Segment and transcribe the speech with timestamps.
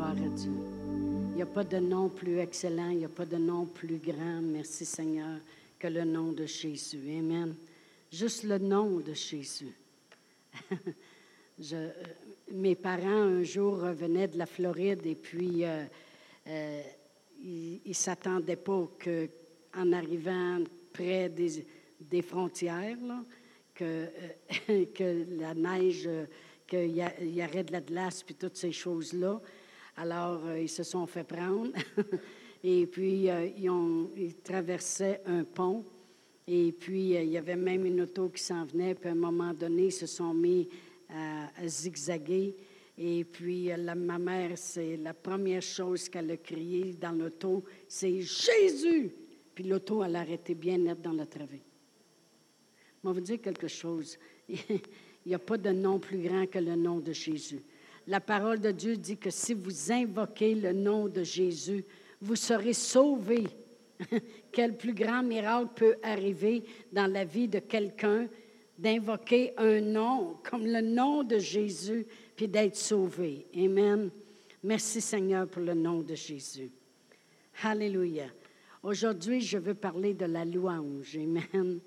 [0.00, 0.14] Gloire.
[0.16, 3.98] Il n'y a pas de nom plus excellent, il n'y a pas de nom plus
[3.98, 5.38] grand, merci Seigneur,
[5.78, 7.02] que le nom de Jésus.
[7.18, 7.54] Amen.
[8.10, 9.74] Juste le nom de Jésus.
[11.74, 11.90] Euh,
[12.52, 15.84] mes parents, un jour, revenaient de la Floride et puis euh,
[16.48, 16.82] euh,
[17.38, 20.60] ils ne s'attendaient pas qu'en arrivant
[20.90, 22.96] près des, frontières,
[23.74, 26.08] que la neige,
[26.66, 29.38] qu'il y, y, aurait de la glace, puis toutes ces choses-là.
[30.00, 31.72] Alors, ils se sont fait prendre.
[32.64, 35.84] et puis, ils, ont, ils traversaient un pont.
[36.48, 38.94] Et puis, il y avait même une auto qui s'en venait.
[38.94, 40.70] Puis, à un moment donné, ils se sont mis
[41.10, 42.56] à, zigzaguer.
[42.96, 48.22] Et puis, la, ma mère, c'est la première chose qu'elle a crié dans l'auto, c'est
[48.22, 49.12] Jésus!
[49.54, 51.60] Puis l'auto, elle a arrêté bien net dans la travée.
[53.04, 54.16] Je vais vous dire quelque chose.
[54.48, 54.80] Il
[55.26, 57.60] n'y a pas de nom plus grand que le nom de Jésus.
[58.10, 61.84] La parole de Dieu dit que si vous invoquez le nom de Jésus,
[62.20, 63.46] vous serez sauvés.
[64.52, 68.26] Quel plus grand miracle peut arriver dans la vie de quelqu'un
[68.76, 73.46] d'invoquer un nom comme le nom de Jésus, puis d'être sauvé?
[73.56, 74.10] Amen.
[74.64, 76.72] Merci Seigneur pour le nom de Jésus.
[77.62, 78.26] Alléluia.
[78.82, 81.16] Aujourd'hui, je veux parler de la louange.
[81.16, 81.78] Amen.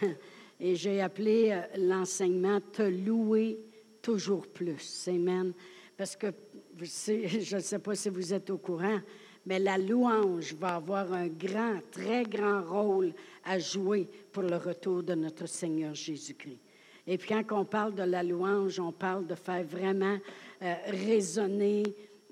[0.60, 3.58] Et j'ai appelé euh, l'enseignement Te louer
[4.06, 5.08] toujours plus.
[5.08, 5.52] Amen.
[5.96, 6.28] Parce que
[6.80, 9.00] je ne sais pas si vous êtes au courant,
[9.44, 13.12] mais la louange va avoir un grand, très grand rôle
[13.44, 16.60] à jouer pour le retour de notre Seigneur Jésus-Christ.
[17.08, 20.18] Et puis quand on parle de la louange, on parle de faire vraiment
[20.62, 21.82] euh, résonner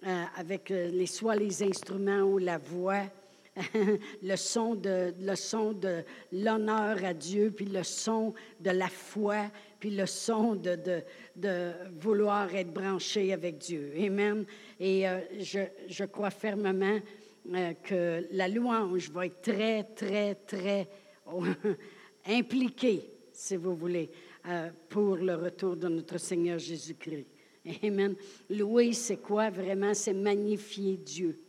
[0.07, 3.03] euh, avec euh, les, soit les instruments ou la voix,
[4.23, 10.55] le son de l'honneur à Dieu, puis le son de la foi, puis le son
[10.57, 11.03] de,
[12.01, 13.93] vouloir être branché avec Dieu.
[13.99, 14.45] Amen.
[14.81, 15.05] Et
[15.39, 16.99] je, je, crois fermement
[17.83, 20.89] que la louange va être très, très, très
[22.27, 24.11] impliqué, si vous voulez,
[24.47, 27.27] euh, pour le retour de notre Seigneur Jésus-Christ.
[27.83, 28.15] Amen.
[28.51, 29.51] Louer, c'est quoi?
[29.51, 29.95] Vraiment?
[29.95, 31.44] C'est magnifier Dieu.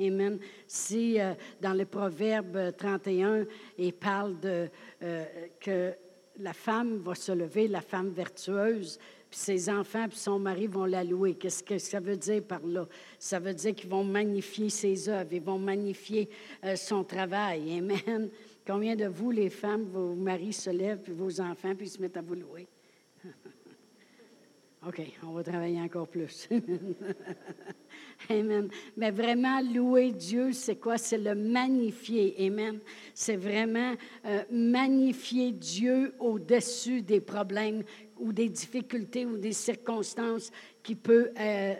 [0.00, 0.38] Amen.
[0.66, 3.46] Si euh, dans le Proverbe 31,
[3.78, 5.24] il parle euh,
[5.60, 5.92] que
[6.38, 8.98] la femme va se lever, la femme vertueuse,
[9.30, 11.34] puis ses enfants puis son mari vont la louer.
[11.34, 12.88] Qu'est-ce que ça veut dire par là?
[13.18, 16.28] Ça veut dire qu'ils vont magnifier ses œuvres, ils vont magnifier
[16.74, 17.78] son travail.
[17.78, 18.30] Amen.
[18.66, 22.16] Combien de vous, les femmes, vos maris se lèvent, puis vos enfants, puis se mettent
[22.16, 22.66] à vous louer?
[24.86, 26.48] OK, on va travailler encore plus.
[28.30, 28.70] Amen.
[28.96, 30.96] Mais vraiment, louer Dieu, c'est quoi?
[30.96, 32.34] C'est le magnifier.
[32.46, 32.80] Amen.
[33.12, 37.82] C'est vraiment euh, magnifier Dieu au-dessus des problèmes
[38.18, 40.50] ou des difficultés ou des circonstances
[40.82, 41.74] qui peuvent euh,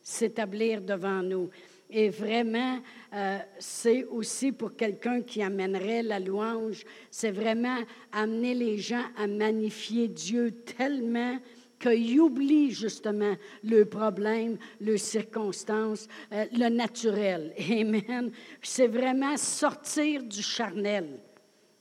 [0.00, 1.50] s'établir devant nous.
[1.90, 2.80] Et vraiment,
[3.12, 7.76] euh, c'est aussi pour quelqu'un qui amènerait la louange, c'est vraiment
[8.12, 11.38] amener les gens à magnifier Dieu tellement
[11.84, 17.52] qu'ils oublient justement le problème, les circonstances, euh, le naturel.
[17.70, 18.30] Amen.
[18.62, 21.20] C'est vraiment sortir du charnel.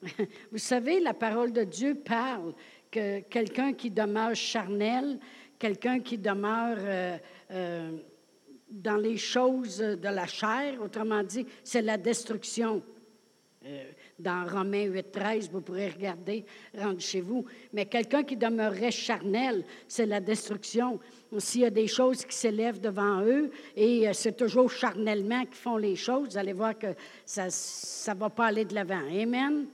[0.51, 2.53] Vous savez, la parole de Dieu parle
[2.91, 5.19] que quelqu'un qui demeure charnel,
[5.57, 6.77] quelqu'un qui demeure...
[7.51, 7.91] Euh,
[8.69, 12.81] dans les choses de la chair, autrement dit, c'est la destruction.
[14.19, 16.46] Dans Romains 8, 13, vous pourrez regarder,
[16.78, 17.46] rentre chez vous.
[17.74, 21.00] Mais quelqu'un qui demeurerait charnel, c'est la destruction.
[21.40, 25.56] S'il y a des choses qui s'élèvent devant eux, et euh, c'est toujours charnellement qu'ils
[25.56, 26.94] font les choses, vous allez voir que
[27.25, 29.01] ça ne va pas aller de l'avant.
[29.09, 29.66] Amen.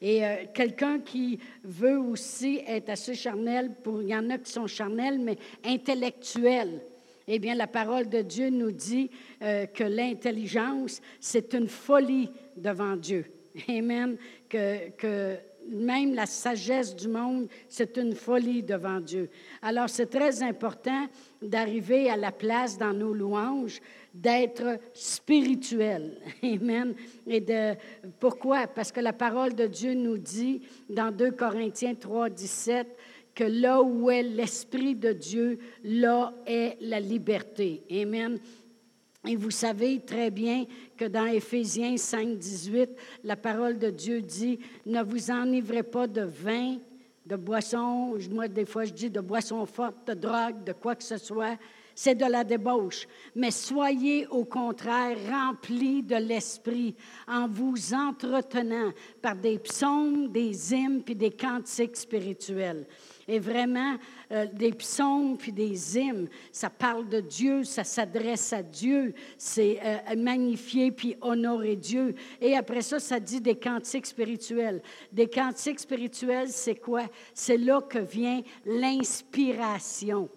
[0.00, 4.66] Et euh, quelqu'un qui veut aussi être assez charnel, il y en a qui sont
[4.66, 6.80] charnels, mais intellectuels.
[7.26, 9.10] Eh bien, la parole de Dieu nous dit
[9.42, 13.26] euh, que l'intelligence, c'est une folie devant Dieu.
[13.68, 14.16] Amen.
[14.48, 15.36] Que,
[15.70, 19.28] même la sagesse du monde, c'est une folie devant Dieu.
[19.60, 21.06] Alors, c'est très important
[21.42, 23.80] d'arriver à la place dans nos louanges
[24.14, 26.18] d'être spirituel.
[26.42, 26.94] Amen.
[27.26, 27.74] Et de,
[28.18, 28.66] pourquoi?
[28.66, 32.86] Parce que la parole de Dieu nous dit dans 2 Corinthiens 3, 17,
[33.34, 37.82] que là où est l'Esprit de Dieu, là est la liberté.
[37.90, 38.40] Amen.
[39.26, 40.64] Et vous savez très bien
[40.96, 42.90] que dans Éphésiens 5, 18,
[43.24, 46.76] la parole de Dieu dit, ne vous enivrez pas de vin,
[47.26, 51.04] de boisson, moi des fois je dis de boisson forte, de drogue, de quoi que
[51.04, 51.58] ce soit.
[51.94, 53.08] c'est de la débauche.
[53.34, 56.94] Mais soyez au contraire remplis de l'Esprit
[57.26, 62.86] en vous entretenant par des psaumes, des hymnes puis des cantiques spirituels.
[63.26, 63.96] Et vraiment,
[64.30, 69.80] euh, des psaumes puis des hymnes, ça parle de Dieu, ça s'adresse à Dieu, c'est
[69.82, 72.14] euh, magnifier puis honorer Dieu.
[72.40, 74.82] Et après ça, ça dit des cantiques spirituels.
[75.10, 77.04] Des cantiques spirituels, c'est quoi?
[77.32, 80.28] C'est là que vient l'inspiration.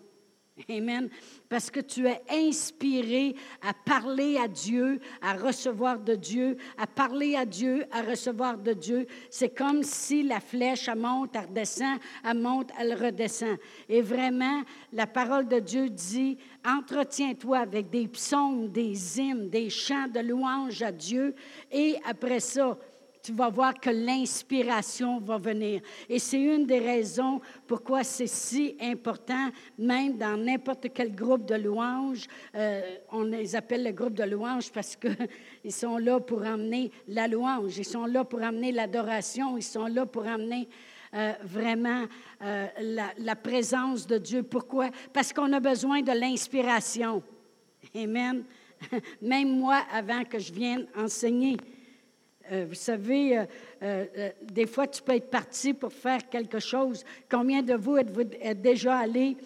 [0.70, 1.10] Amen.
[1.52, 7.36] Parce que tu es inspiré à parler à Dieu, à recevoir de Dieu, à parler
[7.36, 9.06] à Dieu, à recevoir de Dieu.
[9.30, 13.58] C'est comme si la flèche, elle monte, elle redescend, elle monte, elle redescend.
[13.90, 14.62] Et vraiment,
[14.94, 20.82] la parole de Dieu dit, entretiens-toi avec des psaumes, des hymnes, des chants de louange
[20.82, 21.36] à Dieu.
[21.70, 22.78] Et après ça,
[23.22, 25.82] tu vas voir que l'inspiration va venir.
[26.10, 31.56] Et c'est une des raisons pourquoi c'est si important, même dans n'importe quel groupe de
[31.56, 32.28] louanges.
[32.56, 37.28] Euh, on les appelle le groupe de louanges parce qu'ils sont là pour amener la
[37.28, 40.68] louange, ils sont là pour amener l'adoration, ils sont là pour amener
[41.14, 42.06] euh, vraiment
[42.42, 44.44] euh, la, la présence de Dieu.
[44.44, 44.90] Pourquoi?
[45.12, 47.22] Parce qu'on a besoin de l'inspiration.
[47.96, 48.44] Amen.
[49.22, 51.58] Même moi, avant que je vienne enseigner,
[52.52, 53.46] euh, vous savez, euh,
[53.82, 57.06] euh, des fois, tu peux être parti pour faire quelque chose.
[57.30, 58.24] Combien de vous êtes-vous
[58.56, 59.38] déjà allé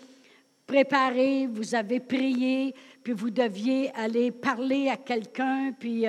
[0.65, 2.73] préparer, vous avez prié,
[3.03, 6.05] puis vous deviez aller parler à quelqu'un, puis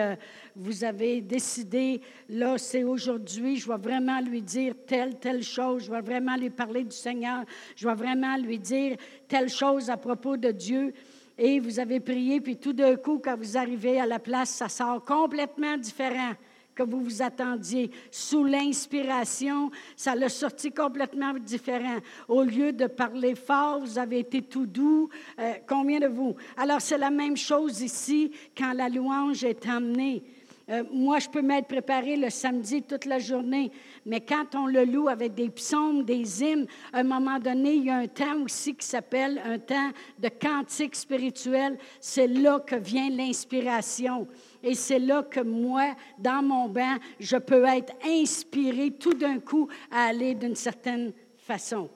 [0.55, 2.01] vous avez décidé,
[2.31, 6.49] là, c'est aujourd'hui, je vais vraiment lui dire telle, telle chose, je vais vraiment lui
[6.49, 7.45] parler du Seigneur,
[7.77, 8.97] je vais vraiment lui dire
[9.29, 10.95] telle chose à propos de Dieu.
[11.37, 14.71] Et vous avez prié, puis tout d'un coup, quand vous arrivez à la place, ça
[14.71, 16.33] sort complètement différent
[16.77, 17.91] que vous vous attendiez.
[18.11, 21.97] Sous l'inspiration, ça l'a sorti complètement différent.
[22.29, 25.09] Au lieu de parler fort, vous avez été tout doux.
[25.41, 26.37] Euh, combien de vous?
[26.57, 30.23] Alors, c'est la même chose ici quand la louange est emmenée.
[30.69, 33.71] Euh, moi, je peux m'être préparé le samedi toute la journée,
[34.05, 37.85] mais quand on le loue avec des psaumes, des hymnes, à un moment donné, il
[37.85, 41.79] y a un temps aussi qui s'appelle un temps de cantique spirituel.
[42.01, 44.27] C'est là que vient l'inspiration.
[44.67, 49.69] Et c'est là que moi, dans mon bain, je peux être inspiré tout d'un coup
[49.93, 51.89] à aller d'une certaine façon.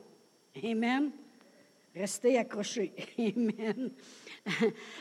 [0.62, 1.11] Amen.
[1.94, 2.93] Restez accrochés.
[3.19, 3.90] Amen.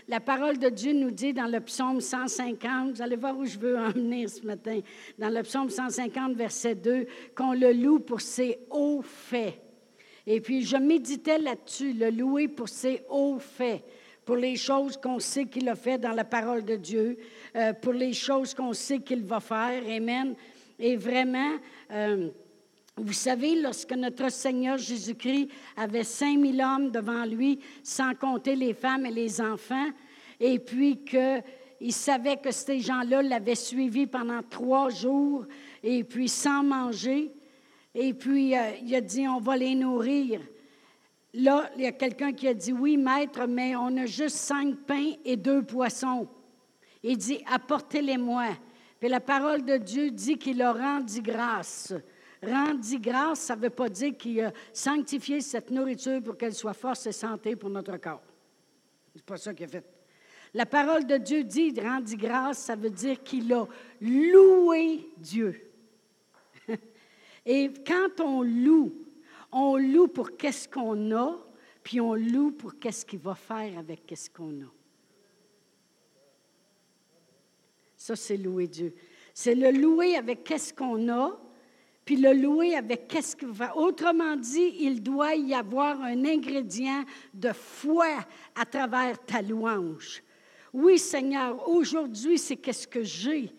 [0.08, 3.60] La parole de Dieu nous dit dans le psaume 150, vous allez voir où je
[3.60, 4.80] veux en venir ce matin,
[5.20, 7.06] dans le psaume 150, verset 2,
[7.36, 9.62] qu'on le loue pour ses hauts faits.
[10.26, 13.84] Et puis, je méditais là-dessus, le louer pour ses hauts faits,
[14.26, 17.18] pour les choses qu'on sait qu'il a fait dans la parole de Dieu,
[17.56, 19.84] euh, pour les choses qu'on sait qu'il va faire.
[19.88, 20.36] Amen.
[20.78, 21.56] Et vraiment,
[21.92, 22.30] euh,
[22.96, 29.06] vous savez, lorsque notre Seigneur Jésus-Christ avait 5000 hommes devant lui, sans compter les femmes
[29.06, 29.90] et les enfants,
[30.40, 35.46] et puis qu'il savait que ces gens-là l'avaient suivi pendant trois jours,
[35.84, 37.32] et puis sans manger,
[37.96, 40.42] et puis euh, il a dit, on va les nourrir.
[41.34, 44.76] Là, il y a quelqu'un qui a dit, oui, maître, mais on a juste cinq
[44.88, 46.28] pains et deux poissons.
[47.04, 48.50] Il dit, apportez-les-moi.
[49.00, 51.94] Puis la parole de Dieu dit qu'il a rendu grâce.
[52.42, 56.74] Rendit grâce, ça ne veut pas dire qu'il a sanctifié cette nourriture pour qu'elle soit
[56.74, 58.24] force et santé pour notre corps.
[59.14, 59.86] C'est pas ça qu'il a fait.
[60.54, 63.68] La parole de Dieu dit rendit grâce, ça veut dire qu'il a
[64.02, 65.70] loué Dieu.
[67.46, 68.94] Et quand on loue,
[69.52, 71.38] on loue pour qu'est-ce qu'on a,
[71.84, 74.79] puis on loue pour qu'est-ce qu'il va faire avec qu'est-ce qu'on a.
[78.10, 78.96] Ça, c'est louer Dieu.
[79.36, 81.40] C'est le louer avec qu'est-ce qu'on a,
[82.04, 83.78] puis le louer avec qu'est-ce qu'il va.
[83.78, 87.04] Autrement dit, il doit y avoir un ingrédient
[87.36, 88.08] de foi
[88.56, 90.24] à travers ta louange.
[90.74, 93.52] Oui, Seigneur, aujourd'hui, c'est qu'est-ce que j'ai,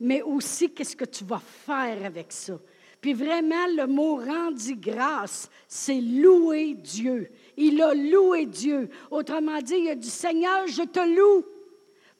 [0.00, 2.58] mais aussi qu'est-ce que tu vas faire avec ça.
[3.02, 7.28] Puis vraiment, le mot rendu grâce, c'est louer Dieu.
[7.54, 8.88] Il a loué Dieu.
[9.10, 11.44] Autrement dit, il a dit, Seigneur, je te loue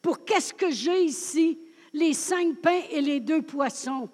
[0.02, 1.58] pour qu'est-ce que j'ai ici,
[1.92, 4.08] les cinq pains et les deux poissons.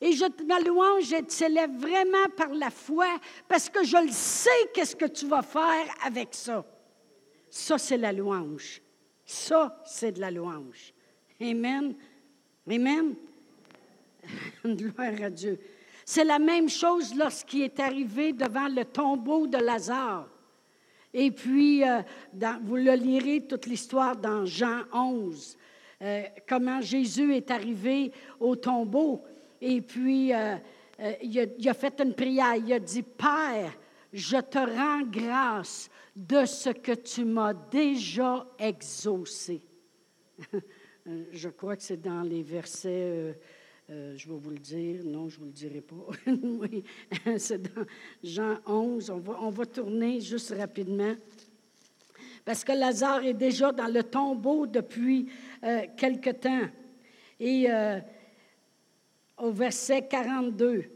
[0.00, 3.06] Et je, ma louange, elle s'élève vraiment par la foi
[3.48, 6.64] parce que je le sais qu'est-ce que tu vas faire avec ça.
[7.50, 8.80] Ça, c'est la louange.
[9.24, 10.92] Ça, c'est de la louange.
[11.40, 11.94] Amen.
[12.70, 13.14] Amen.
[14.64, 15.58] Gloire à Dieu.
[16.04, 20.28] C'est la même chose lorsqu'il est arrivé devant le tombeau de Lazare.
[21.12, 22.00] Et puis, euh,
[22.62, 25.56] vous le lirez toute l'histoire dans Jean 11,
[26.00, 29.24] euh, comment Jésus est arrivé au tombeau.
[29.60, 30.56] Et puis, euh,
[31.00, 32.54] euh, il, a, fait une prière.
[32.54, 33.76] Il a dit, Père,
[34.12, 39.60] je te rends grâce de ce que tu m'as déjà exaucé.
[41.32, 43.36] je crois que c'est dans les versets,
[43.88, 45.96] je vais vous le dire, non, je ne vous le dirai pas.
[46.26, 46.84] oui,
[47.38, 47.84] c'est dans
[48.22, 49.10] Jean 11.
[49.10, 51.14] On va, on va tourner juste rapidement.
[52.44, 55.28] Parce que Lazare est déjà dans le tombeau depuis
[55.64, 56.66] euh, quelque temps.
[57.40, 57.68] Et
[59.36, 60.86] au verset 42,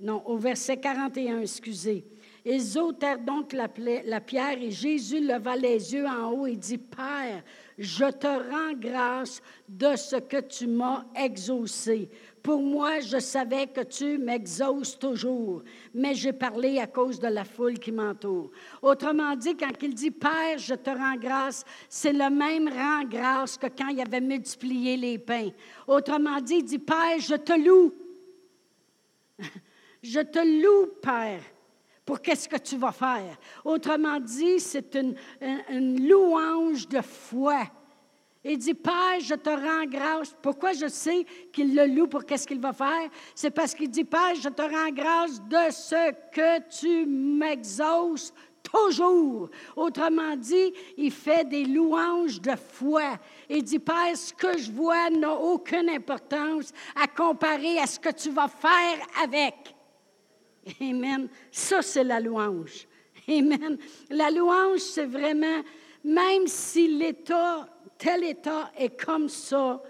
[0.00, 2.06] non, au verset 41, excusez.
[2.44, 3.68] Ils ôtèrent donc la,
[4.06, 7.42] la, pierre et Jésus leva les yeux en haut et dit, Père,
[7.76, 12.08] je te rends grâce de ce que tu m'as exaucé.
[12.42, 17.44] Pour moi, je savais que tu m'exauces toujours, mais j'ai parlé à cause de la
[17.44, 18.50] foule qui m'entoure.
[18.80, 23.58] Autrement dit, quand il dit Père, je te rends grâce, c'est le même rend grâce
[23.58, 25.50] que quand il avait multiplié les pains.
[25.86, 27.92] Autrement dit, il dit Père, je te loue.
[30.02, 31.42] je te loue, Père
[32.10, 33.38] pour qu'est-ce que tu vas faire.
[33.64, 35.14] Autrement dit, c'est une,
[35.70, 37.62] une, louange de foi.
[38.42, 40.34] Il dit, Père, je te rends grâce.
[40.40, 43.10] Pourquoi je sais qu'il le loue pour qu'est-ce qu'il va faire?
[43.34, 48.32] C'est parce qu'il dit, Père, je te rends grâce de ce que tu m'exauces
[48.62, 49.50] toujours.
[49.76, 53.18] Autrement dit, il fait des louanges de foi.
[53.48, 58.10] Il dit, Père, ce que je vois n'a aucune importance à comparer à ce que
[58.10, 59.74] tu vas faire avec.
[60.80, 61.28] Amen.
[61.50, 62.86] Ça, c'est la louange.
[63.28, 63.76] Amen.
[64.08, 65.62] La louange, c'est vraiment,
[66.04, 67.68] même si l'État,
[68.00, 69.80] tel État est comme ça,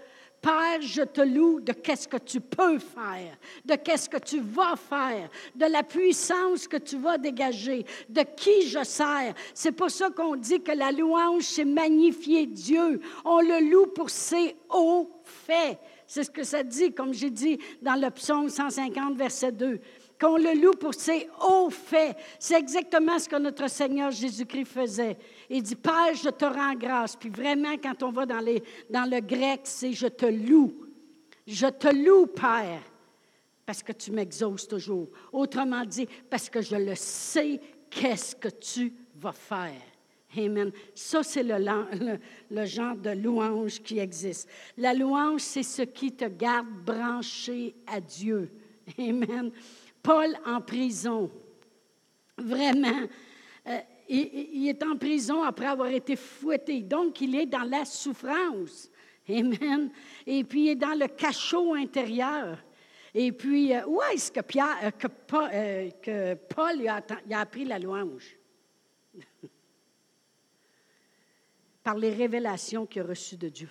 [0.41, 4.75] Père, je te loue de qu'est-ce que tu peux faire, de qu'est-ce que tu vas
[4.75, 9.35] faire, de la puissance que tu vas dégager, de qui je sers.
[9.53, 12.99] C'est pour ça qu'on dit que la louange, c'est magnifier Dieu.
[13.23, 15.77] On le loue pour ses hauts faits.
[16.07, 19.79] C'est ce que ça dit, comme j'ai dit dans le psaume 150, verset 2
[20.21, 22.15] qu'on le loue pour ses hauts faits.
[22.37, 25.17] C'est exactement ce que notre Seigneur Jésus-Christ faisait.
[25.49, 27.15] Il dit, Père, je te rends grâce.
[27.15, 30.73] Puis vraiment, quand on va dans, les, dans le grec, c'est je te loue.
[31.47, 32.83] Je te loue, Père,
[33.65, 35.09] parce que tu m'exauces toujours.
[35.33, 37.59] Autrement dit, parce que je le sais,
[37.89, 39.81] qu'est-ce que tu vas faire.
[40.37, 40.71] Amen.
[40.93, 42.19] Ça, c'est le, le,
[42.51, 44.47] le, genre de louange qui existe.
[44.77, 48.49] La louange, c'est ce qui te garde branché à Dieu.
[48.99, 49.51] Amen.
[50.01, 51.31] Paul en prison.
[52.37, 53.07] Vraiment.
[53.67, 53.79] Euh,
[54.09, 56.81] il, est en prison après avoir été fouetté.
[56.81, 58.89] Donc, il est dans la souffrance.
[59.29, 59.91] Amen.
[60.25, 62.57] Et puis, il est dans le cachot intérieur.
[63.13, 68.37] Et puis, euh, où est-ce que, Pierre, euh, que, Paul, a, a appris la louange?
[71.83, 73.69] Par les révélations qu'il a reçues de Dieu.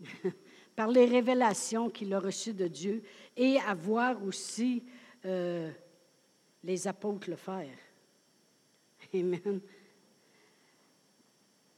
[0.76, 3.02] par les révélations qu'il a reçues de Dieu
[3.34, 4.84] et à voir aussi
[5.24, 5.72] euh,
[6.62, 7.76] les apôtres le faire.
[9.14, 9.60] Amen.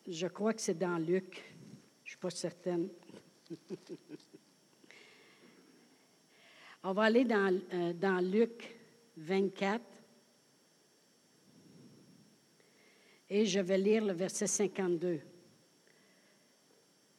[0.06, 1.44] Je crois que c'est dans Luc.
[2.02, 2.88] Je ne suis pas certaine.
[6.82, 8.76] On va aller dans, euh, dans Luc
[9.16, 9.80] 24.
[13.30, 15.20] Et je vais lire le verset 52.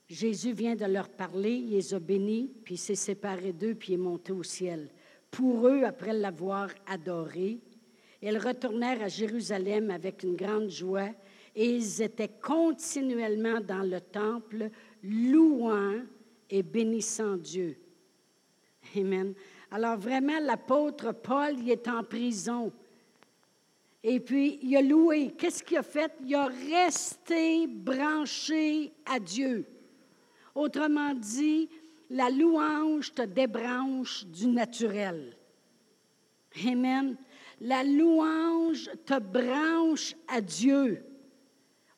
[0.09, 3.97] Jésus vient de leur parler, il les a bénis, puis s'est séparé d'eux, puis est
[3.97, 4.89] monté au ciel.
[5.29, 7.59] Pour eux, après l'avoir adoré,
[8.21, 11.09] ils retournèrent à Jérusalem avec une grande joie
[11.55, 14.71] et ils étaient continuellement dans le temple,
[15.03, 16.01] louant
[16.49, 17.77] et bénissant Dieu.
[18.97, 19.35] Amen.
[19.69, 22.71] Alors vraiment, l'apôtre Paul, il est en prison.
[24.03, 25.35] Et puis, il a loué.
[25.37, 26.11] Qu'est-ce qu'il a fait?
[26.25, 29.65] Il a resté branché à Dieu.
[30.59, 31.69] Autrement dit,
[32.09, 35.37] la louange te débranche du naturel.
[36.67, 37.15] Amen.
[37.61, 41.01] La louange te branche à Dieu.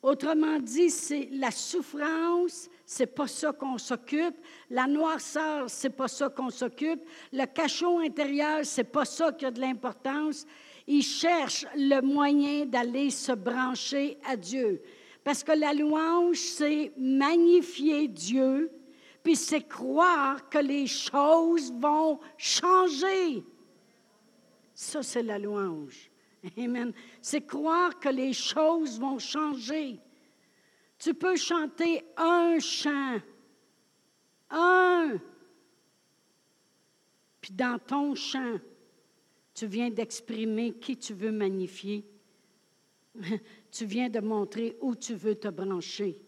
[0.00, 4.36] Autrement dit, c'est la souffrance, c'est pas ça qu'on s'occupe.
[4.70, 7.02] La noirceur, c'est pas ça qu'on s'occupe.
[7.32, 10.46] Le cachot intérieur, c'est pas ça qui a de l'importance.
[10.86, 14.80] Il cherche le moyen d'aller se brancher à Dieu.
[15.24, 18.70] Parce que la louange, c'est magnifier Dieu,
[19.22, 23.44] puis c'est croire que les choses vont changer.
[24.74, 26.10] Ça, c'est la louange.
[26.58, 26.92] Amen.
[27.20, 30.00] C'est croire que les choses vont changer.
[30.98, 33.20] Tu peux chanter un chant,
[34.50, 35.18] un,
[37.40, 38.58] puis dans ton chant,
[39.52, 42.04] tu viens d'exprimer qui tu veux magnifier.
[43.72, 46.20] tu viens de montrer où tu veux te brancher.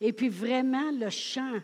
[0.00, 1.60] Et puis vraiment, le chant,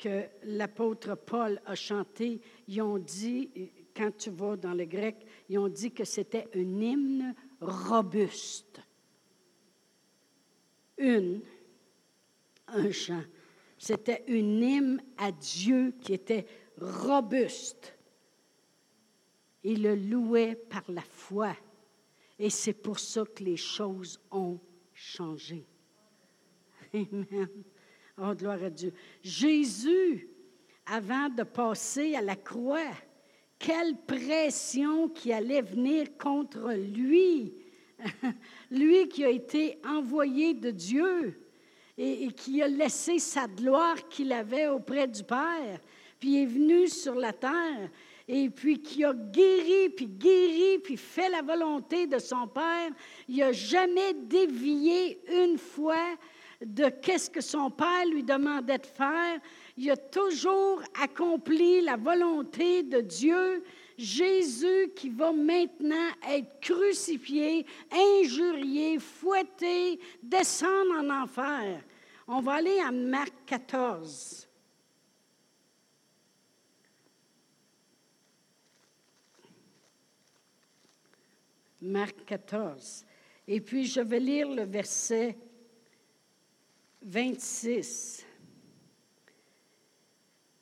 [0.00, 3.50] que l'apôtre Paul a chanté, ils ont dit,
[3.94, 8.80] quand tu vas dans le grec, ils ont dit que c'était un hymne robuste.
[10.96, 11.42] Une,
[12.68, 13.22] un chant.
[13.76, 16.46] C'était une hymne à Dieu qui était
[16.78, 17.94] robuste.
[19.62, 21.54] Il le louait par la foi.
[22.42, 24.58] Et c'est pour ça que les choses ont
[24.94, 25.66] changé.
[26.94, 27.48] Amen.
[28.16, 28.94] Oh, gloire à Dieu.
[29.22, 30.26] Jésus,
[30.86, 32.92] avant de passer à la croix,
[33.58, 37.52] quelle pression qui allait venir contre lui.
[38.70, 41.46] lui qui a été envoyé de Dieu
[41.98, 45.78] et, qui a laissé sa gloire qu'il avait auprès du Père,
[46.18, 47.90] puis est venu sur la terre
[48.32, 52.90] et puis qui a guéri, puis guéri, puis fait la volonté de son Père.
[53.28, 56.16] Il n'a jamais dévié une fois
[56.64, 59.40] de qu'est-ce que son Père lui demandait de faire.
[59.76, 63.64] Il a toujours accompli la volonté de Dieu.
[63.98, 71.82] Jésus qui va maintenant être crucifié, injurié, fouetté, descendre en enfer.
[72.28, 74.49] On va aller à Marc 14.
[81.82, 83.04] Marc 14.
[83.48, 85.36] Et puis je vais lire le verset
[87.02, 88.24] 26.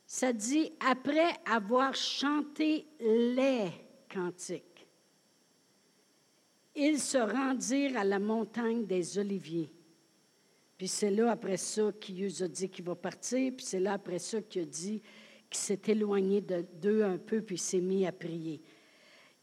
[0.06, 3.68] Ça dit, après avoir chanté les
[4.08, 4.86] cantiques,
[6.74, 9.72] ils se rendirent à la montagne des Oliviers.
[10.78, 13.52] Puis c'est là, après ça, qu'il a dit qu'il va partir.
[13.56, 15.02] Puis c'est là, après ça, qu'il a dit
[15.50, 18.62] qu'il s'est éloigné d'eux un peu, puis s'est mis à prier.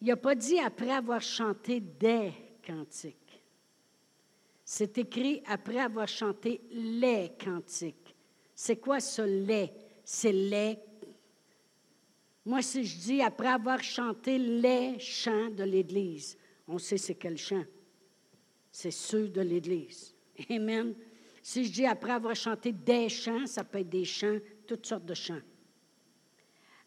[0.05, 2.31] Il n'a pas dit après avoir chanté des
[2.63, 3.41] cantiques.
[4.63, 8.15] C'est écrit après avoir chanté les cantiques.
[8.53, 9.71] C'est quoi ce les?
[10.03, 10.77] C'est les.
[12.45, 17.39] Moi, si je dis après avoir chanté les chants de l'Église, on sait c'est quel
[17.39, 17.65] chant.
[18.71, 20.13] C'est ceux de l'Église.
[20.51, 20.93] Amen.
[21.41, 25.05] Si je dis après avoir chanté des chants, ça peut être des chants, toutes sortes
[25.05, 25.41] de chants.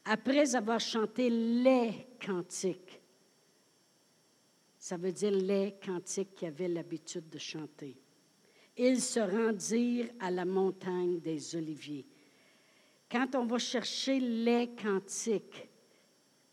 [0.05, 2.98] Après avoir chanté les cantiques,
[4.89, 7.95] ça veut dire les cantiques qui avaient l'habitude de chanter.
[8.75, 12.07] Ils se rendirent à la montagne des Oliviers.
[13.11, 15.69] Quand on va chercher les cantiques,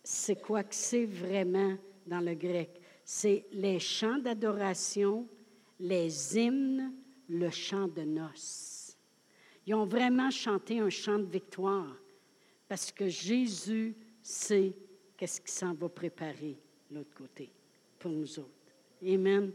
[0.03, 2.81] c'est quoi que c'est vraiment dans le grec?
[3.05, 5.29] C'est les chants d'adoration,
[5.79, 6.91] les hymnes,
[7.29, 8.97] le chant de noces.
[9.65, 11.95] Ils ont vraiment chanté un chant de victoire
[12.67, 14.75] parce que Jésus sait
[15.15, 17.53] qu'est-ce qui s'en va préparer de l'autre côté
[18.09, 18.49] nous autres.
[19.05, 19.51] Amen.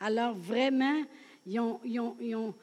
[0.00, 1.02] Alors vraiment,
[1.46, 2.54] ils ont, ils ont, ils ont,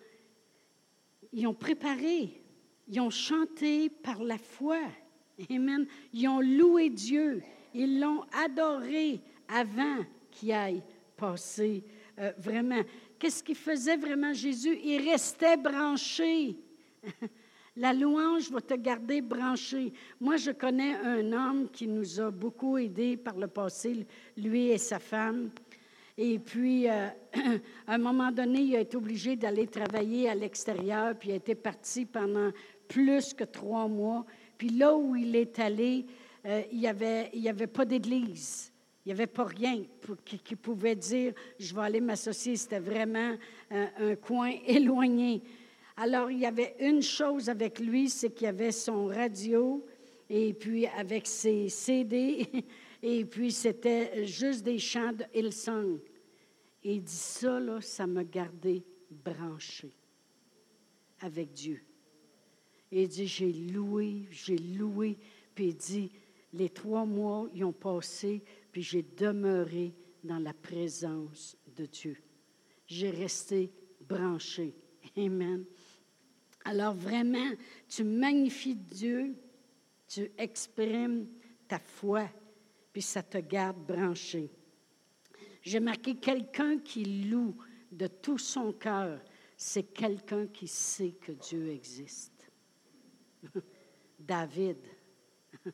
[1.32, 2.42] ils ont préparé,
[2.88, 4.80] ils ont chanté par la foi.
[5.50, 5.88] Amen.
[6.14, 7.42] Ils ont loué Dieu.
[7.74, 10.84] Ils l'ont adoré avant qu'il aille
[11.18, 11.84] passer.
[12.20, 12.82] Euh, vraiment,
[13.18, 14.78] qu'est-ce qu'il faisait vraiment Jésus?
[14.84, 16.58] Il restait branché.
[17.76, 19.94] La louange va te garder branché.
[20.20, 24.06] Moi, je connais un homme qui nous a beaucoup aidés par le passé,
[24.38, 25.50] lui et sa femme.
[26.16, 27.08] Et puis, euh,
[27.88, 31.36] à un moment donné, il a été obligé d'aller travailler à l'extérieur, puis il a
[31.38, 32.52] été parti pendant
[32.88, 34.24] plus que trois mois.
[34.56, 36.06] Puis là où il est allé,
[36.46, 38.72] euh, il n'y avait, pas d'église.
[39.04, 39.82] Il n'y avait pas rien
[40.24, 42.56] qui, pouvait dire, je vais aller m'associer.
[42.56, 43.36] C'était vraiment
[43.72, 45.42] euh, un coin éloigné.
[45.95, 49.86] Alors, il y avait une chose avec lui, c'est qu'il y avait son radio
[50.29, 52.47] et puis avec ses CD,
[53.03, 55.99] et puis c'était juste des chants de Hillsong.
[56.84, 59.93] Et il dit ça, là, ça m'a gardé branché
[61.19, 61.82] avec Dieu.
[62.91, 65.17] Et il dit, j'ai loué, j'ai loué,
[65.56, 66.12] puis il dit,
[66.51, 72.17] les trois mois, ils ont passé, puis j'ai demeuré dans la présence de Dieu.
[72.88, 73.71] J'ai resté
[74.08, 74.75] branché.
[75.17, 75.65] Amen.
[76.65, 77.52] Alors vraiment,
[77.88, 79.36] tu magnifies Dieu,
[80.08, 81.28] tu exprimes
[81.67, 82.30] ta foi,
[82.91, 84.49] puis ça te garde branché.
[85.62, 87.56] J'ai marqué quelqu'un qui loue
[87.91, 89.19] de tout son cœur,
[89.56, 92.52] c'est quelqu'un qui sait que Dieu existe.
[94.19, 94.78] David.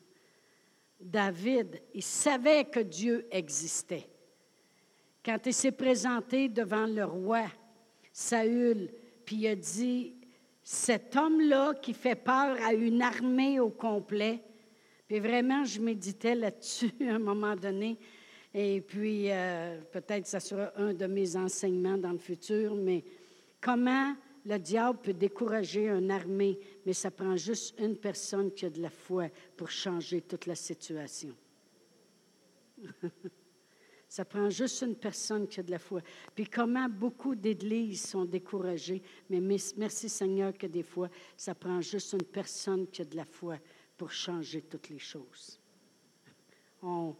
[1.00, 4.08] David, il savait que Dieu existait.
[5.24, 7.46] Quand il s'est présenté devant le roi
[8.12, 8.90] Saül,
[9.24, 10.14] puis il a dit,
[10.72, 14.40] cet homme-là qui fait peur à une armée au complet.
[15.08, 17.98] Puis vraiment, je méditais là-dessus à un moment donné.
[18.54, 23.02] Et puis, euh, peut-être ça sera un de mes enseignements dans le futur, mais
[23.60, 24.14] comment
[24.46, 28.80] le diable peut décourager une armée, mais ça prend juste une personne qui a de
[28.80, 31.34] la foi pour changer toute la situation.
[34.10, 36.00] ça prend juste une personne qui a de la foi.
[36.34, 42.12] Puis comment beaucoup d'églises sont découragées, mais merci Seigneur que des fois, ça prend juste
[42.14, 43.56] une personne qui a de la foi
[43.96, 45.60] pour changer toutes les choses.
[46.82, 47.14] On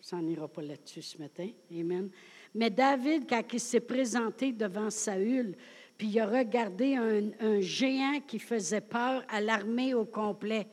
[0.00, 1.48] s'en ira pas là-dessus ce matin.
[1.72, 2.08] Amen.
[2.54, 5.56] Mais David, quand il s'est présenté devant Saül,
[5.98, 10.68] puis il a regardé un, géant qui faisait peur à l'armée au complet.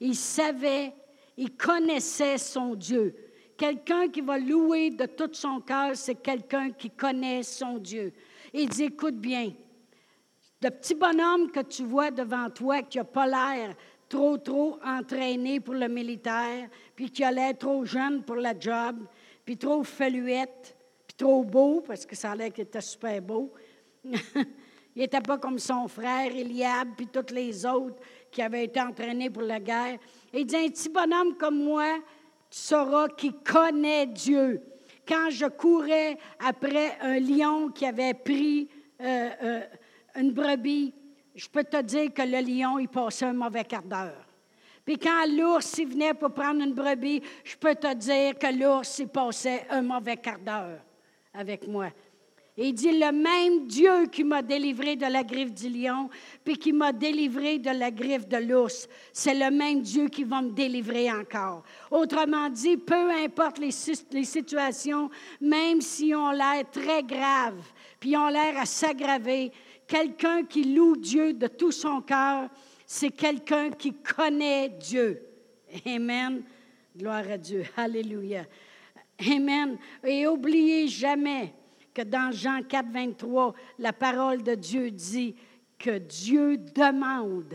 [0.00, 0.94] Il savait,
[1.36, 3.14] il connaissait son Dieu.
[3.56, 8.12] Quelqu'un qui va louer de tout son cœur, c'est quelqu'un qui connaît son Dieu.
[8.52, 9.52] Il dit, écoute bien,
[10.62, 13.74] le petit bonhomme que tu vois devant toi, qui n'a pas l'air
[14.08, 18.96] trop, trop entraîné pour le militaire, puis qui a l'air trop jeune pour la job,
[19.44, 23.52] puis trop feluette, puis trop beau, parce que ça a l'air qu'il était super beau.
[24.94, 27.96] Il n'était pas comme son frère Eliab, puis tous les autres
[28.30, 29.98] qui avaient été entraînés pour la guerre.
[30.34, 31.98] il dit, un petit bonhomme comme moi,
[32.52, 34.62] sauras qui connaît Dieu.
[35.06, 38.68] Quand je courais après un lion qui avait pris
[39.00, 39.60] euh, euh,
[40.16, 40.94] une brebis,
[41.34, 44.26] je peux te dire que le lion, il passait un mauvais quart d'heure.
[44.84, 48.98] Puis quand l'ours, il venait pour prendre une brebis, je peux te dire que l'ours,
[48.98, 50.80] il passait un mauvais quart d'heure
[51.32, 51.88] avec moi.
[52.58, 56.10] Et il dit, le même Dieu qui m'a délivré de la griffe du lion,
[56.44, 60.42] puis qui m'a délivré de la griffe de l'ours, c'est le même Dieu qui va
[60.42, 61.62] me délivrer encore.
[61.90, 65.08] Autrement dit, peu importe les, situations,
[65.40, 69.50] même si on l'air très graves, puis on l'air à s'aggraver,
[69.86, 72.50] quelqu'un qui loue Dieu de tout son cœur,
[72.86, 75.22] c'est quelqu'un qui connaît Dieu.
[75.86, 76.42] Amen.
[76.94, 77.64] Gloire à Dieu.
[77.78, 78.44] Alléluia.
[79.26, 79.78] Amen.
[80.04, 81.54] Et oubliez jamais,
[81.94, 85.34] que dans Jean 4, 23, la parole de Dieu dit
[85.78, 87.54] que Dieu demande.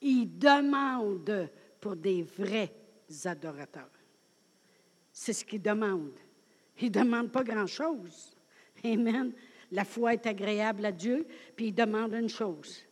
[0.00, 2.72] Il demande pour des vrais
[3.24, 3.90] adorateurs.
[5.12, 6.12] C'est ce qu'il demande.
[6.80, 8.34] Il ne demande pas grand-chose.
[8.84, 9.32] Amen.
[9.72, 12.85] La foi est agréable à Dieu, puis il demande une chose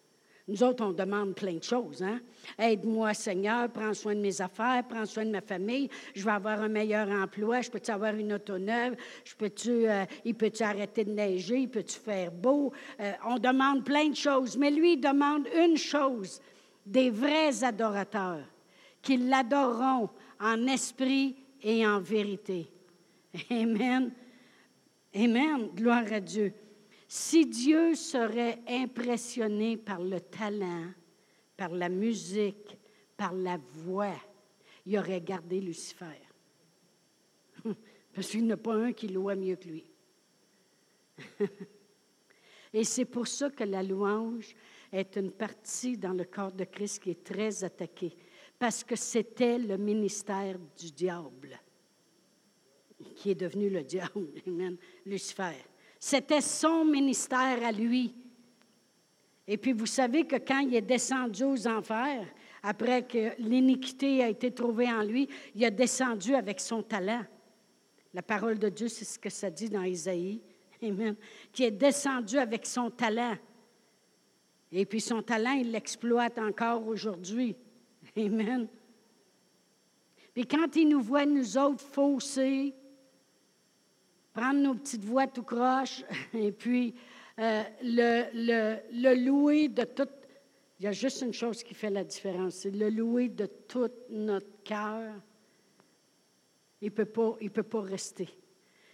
[0.47, 2.03] nous autres, on demande plein de choses.
[2.03, 2.21] Hein?
[2.59, 6.61] Aide-moi, Seigneur, prends soin de mes affaires, prends soin de ma famille, je vais avoir
[6.61, 11.13] un meilleur emploi, je peux-tu avoir une auto je peux-tu, euh, il peut-tu arrêter de
[11.13, 12.73] neiger, il peut-tu faire beau?
[13.01, 16.43] Euh, on demande plein de choses, mais lui, il demande une chose,
[16.85, 18.45] des vrais adorateurs,
[19.01, 22.71] qui l'adoreront en esprit et en vérité.
[23.51, 24.13] Amen.
[25.15, 25.69] Amen.
[25.75, 26.53] Gloire à Dieu.
[27.07, 30.91] Si Dieu serait impressionné par le talent,
[31.57, 32.79] par la musique,
[33.17, 34.17] par la voix,
[34.87, 36.21] il aurait gardé Lucifer.
[38.15, 39.85] Parce qu'il n'y a pas un qui loue mieux que lui.
[42.73, 44.55] Et c'est pour ça que la louange
[44.93, 48.17] est une partie dans le corps de Christ qui est très attaquée.
[48.59, 51.61] Parce que c'était le ministère du diable,
[53.15, 54.29] qui est devenu le diable,
[55.07, 55.55] Lucifer.
[56.07, 58.15] C'était son ministère à lui.
[59.49, 62.27] Et puis vous savez que quand il est descendu aux enfers,
[62.63, 67.23] après que l'iniquité a été trouvée en lui, il a descendu avec son talent.
[68.13, 70.43] La parole de Dieu, c'est ce que ça dit dans Isaïe.
[70.83, 71.17] Amen.
[71.51, 73.39] Qui est descendu avec son talent.
[74.73, 77.57] Et puis son talent, il l'exploite encore aujourd'hui.
[78.15, 78.69] Amen.
[80.35, 82.75] Puis quand il nous voit, nous autres, faussés,
[84.35, 86.95] prendre nos petites voix tout croche et puis
[87.39, 90.09] euh, le, louer de tout.
[90.81, 93.91] Il y a juste une chose qui fait la différence, c'est le louer de tout
[94.11, 95.15] notre cœur.
[96.83, 98.29] Il ne peut, pas, peut pas rester.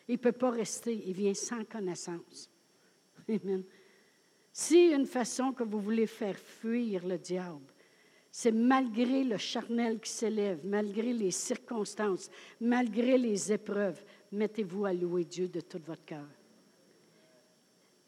[0.07, 0.95] Il ne peut pas rester.
[1.07, 2.49] Il vient sans connaissance.
[3.29, 3.65] Amen.
[4.53, 7.73] Si une façon que vous voulez faire fuir le diable,
[8.31, 15.25] c'est malgré le charnel qui s'élève, malgré les circonstances, malgré les épreuves, mettez-vous à louer
[15.25, 16.27] Dieu de tout votre cœur.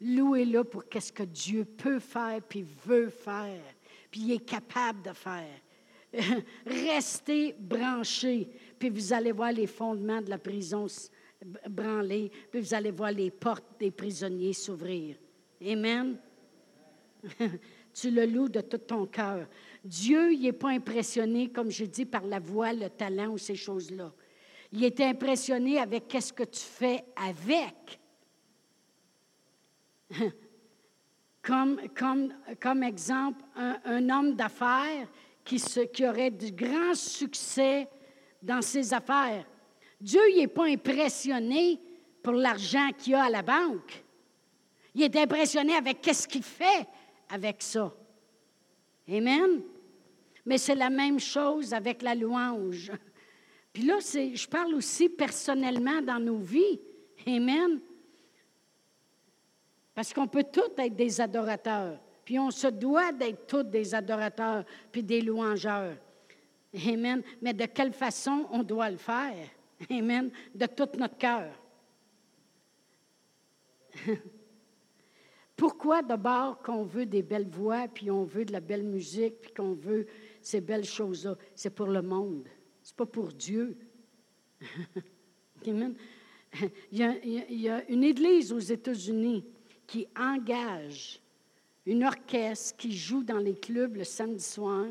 [0.01, 3.61] Louez-le pour qu'est-ce que Dieu peut faire, puis veut faire,
[4.11, 5.61] puis est capable de faire.
[6.65, 10.87] Restez branchés, puis vous allez voir les fondements de la prison
[11.69, 15.15] branler, puis vous allez voir les portes des prisonniers s'ouvrir.
[15.65, 16.17] Amen.
[17.93, 19.47] tu le loues de tout ton cœur.
[19.83, 23.55] Dieu, il n'est pas impressionné, comme je dis, par la voix, le talent ou ces
[23.55, 24.13] choses-là.
[24.75, 27.99] Il est impressionné avec qu'est-ce que tu fais avec.
[31.43, 35.09] Comme, comme, comme exemple, un, homme d'affaires
[35.43, 35.61] qui,
[35.93, 37.89] qui aurait du grand succès
[38.41, 39.45] dans ses affaires.
[39.99, 41.81] Dieu n'est pas impressionné
[42.23, 44.05] pour l'argent qu'il a à la banque.
[44.95, 46.87] Il est impressionné avec qu'est-ce qu'il fait
[47.29, 47.93] avec ça.
[49.09, 49.63] Amen?
[50.45, 52.89] Mais c'est la même chose avec la louange.
[53.73, 56.79] Puis là, je parle aussi personnellement dans nos vies.
[57.25, 57.81] Amen.
[59.95, 61.99] Parce qu'on peut tous être des adorateurs.
[62.23, 65.97] Puis on se doit d'être tous des adorateurs, puis des louangeurs.
[66.87, 67.21] Amen.
[67.41, 69.49] Mais de quelle façon on doit le faire?
[69.89, 70.31] Amen.
[70.53, 71.51] De tout notre cœur.
[75.55, 79.53] Pourquoi d'abord qu'on veut des belles voix, puis on veut de la belle musique, puis
[79.53, 80.07] qu'on veut
[80.41, 81.35] ces belles choses-là?
[81.55, 82.47] C'est pour le monde.
[82.83, 83.77] C'est pas pour Dieu.
[85.65, 85.95] Il
[86.91, 89.45] y, a, une église aux États-Unis
[89.87, 91.19] qui engage
[91.85, 94.85] une orchestre qui joue dans les clubs le samedi soir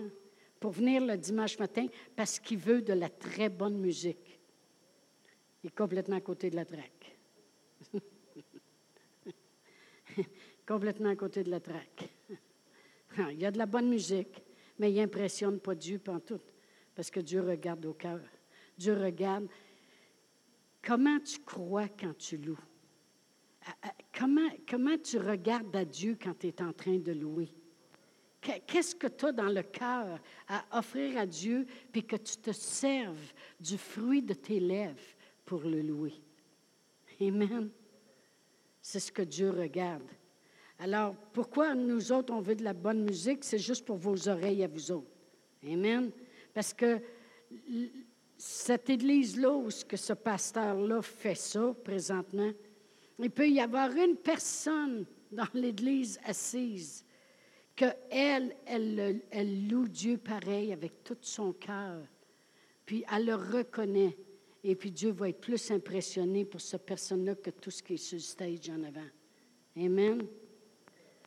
[0.58, 4.40] pour venir le dimanche matin parce qu'il veut de la très bonne musique.
[5.62, 7.16] Il est complètement à côté de la traque.
[10.66, 12.08] complètement à côté de la traque.
[13.30, 14.42] il y a de la bonne musique,
[14.78, 16.40] mais il n'impressionne pas Dieu tout,
[16.94, 18.20] parce que Dieu regarde au cœur.
[18.76, 19.48] Dieu regarde
[20.84, 22.58] comment tu crois quand tu loues.
[24.18, 27.48] Comment, comment tu regardes à Dieu quand tu es en train de louer?
[28.40, 32.50] Qu'est-ce que tu as dans le cœur à offrir à Dieu, puis que tu te
[32.50, 34.98] serves du fruit de tes lèvres
[35.44, 36.14] pour le louer?
[37.20, 37.70] Amen.
[38.80, 40.10] C'est ce que Dieu regarde.
[40.80, 43.44] Alors, pourquoi nous autres, on veut de la bonne musique?
[43.44, 45.12] C'est juste pour vos oreilles à vous autres.
[45.64, 46.10] Amen.
[46.54, 47.00] Parce que
[48.36, 52.50] cette église-là, où ce, pasteur-là fait ça présentement,
[53.18, 57.04] il peut y avoir une personne dans l'Église assise
[57.74, 62.02] que elle, elle, loue Dieu pareil avec tout son cœur.
[62.84, 64.16] Puis elle le reconnaît.
[64.64, 67.96] Et puis Dieu va être plus impressionné pour cette personne-là que tout ce qui est
[67.96, 69.08] sur le stage en avant.
[69.76, 70.26] Amen.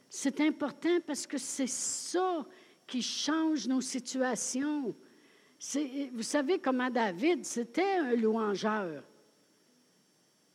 [0.10, 2.46] C'est important parce que c'est ça
[2.86, 4.96] qui change nos situations.
[6.14, 9.04] Vous savez comment David, c'était un louangeur.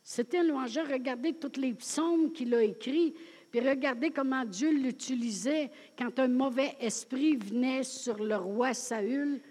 [0.03, 0.87] C'était un louangeur.
[0.87, 3.13] Regardez tous les psaumes qu'il a écrits,
[3.49, 9.41] puis regardez comment Dieu l'utilisait quand un mauvais esprit venait sur le roi Saül,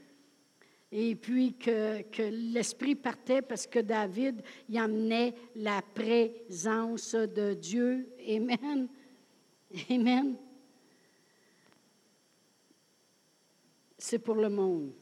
[0.93, 8.09] et puis que, que l'esprit partait parce que David y emmenait la présence de Dieu.
[8.29, 8.89] Amen.
[9.89, 10.37] Amen.
[13.97, 14.93] C'est pour le monde.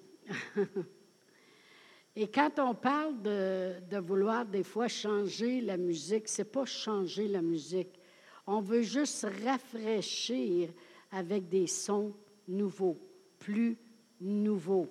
[2.21, 7.41] Et quand on parle de, vouloir des fois changer la musique, c'est pas changer la
[7.41, 7.99] musique.
[8.45, 10.71] On veut juste rafraîchir
[11.12, 12.12] avec des sons
[12.49, 12.99] nouveaux,
[13.38, 13.77] plus
[14.21, 14.88] nouveaux.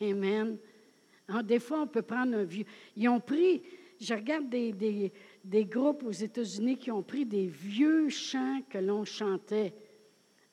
[0.00, 0.56] Amen.
[1.26, 2.66] Alors, des fois, on peut prendre un vieux.
[2.96, 3.62] Ils ont pris,
[4.00, 5.10] je regarde des,
[5.42, 9.74] des, groupes aux États-Unis qui ont pris des vieux chants que l'on chantait.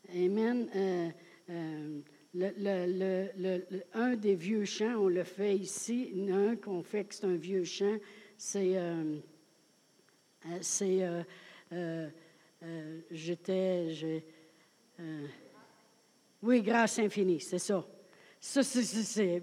[0.10, 0.67] Amen.
[0.76, 1.10] Euh,
[1.52, 2.02] euh,
[2.34, 6.12] le, le, un des vieux chants, on le fait ici.
[6.32, 7.98] Un qu'on fait que c'est un vieux chant,
[8.38, 8.78] c'est.
[8.78, 9.17] Euh,
[10.46, 11.00] euh, c'est.
[11.74, 12.10] Euh,
[13.10, 14.24] j'étais.
[16.41, 17.86] oui, grâce infinie, c'est ça.
[18.39, 19.41] Ça, c'est,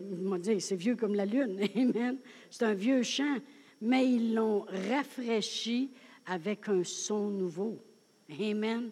[0.61, 1.61] c'est vieux comme la lune.
[1.77, 2.19] Amen.
[2.51, 3.39] C'est un vieux chant,
[3.81, 5.91] mais ils l'ont rafraîchi
[6.27, 7.79] avec un son nouveau.
[8.41, 8.91] Amen.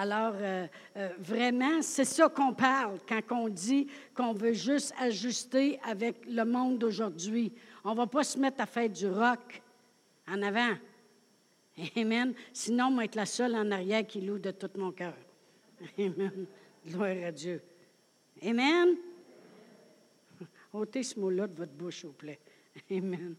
[0.00, 5.80] Alors, euh, euh, vraiment, c'est ça qu'on parle quand on dit qu'on veut juste ajuster
[5.82, 7.52] avec le monde d'aujourd'hui.
[7.82, 9.60] On ne va pas se mettre à faire du rock
[10.28, 10.76] en avant.
[11.96, 12.32] Amen.
[12.52, 15.14] Sinon, moi, être la seule en arrière qui loue de tout mon cœur.
[15.98, 16.46] Amen.
[16.86, 17.60] Gloire à Dieu.
[18.40, 18.94] Amen.
[20.72, 22.38] Ôtez ce mot-là de votre bouche, s'il vous plaît.
[22.88, 23.34] Amen.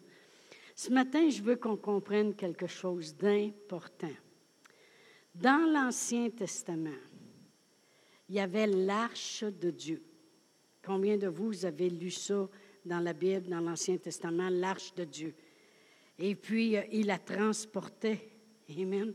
[0.76, 4.12] Ce matin, je veux qu'on comprenne quelque chose d'important.
[5.42, 7.00] Dans l'Ancien Testament,
[8.28, 10.04] il y avait l'arche de Dieu.
[10.84, 12.50] Combien de vous avez lu ça
[12.84, 15.34] dans la Bible, dans l'Ancien Testament, l'arche de Dieu?
[16.18, 18.30] Et puis, euh, il la transportait.
[18.78, 19.14] Amen.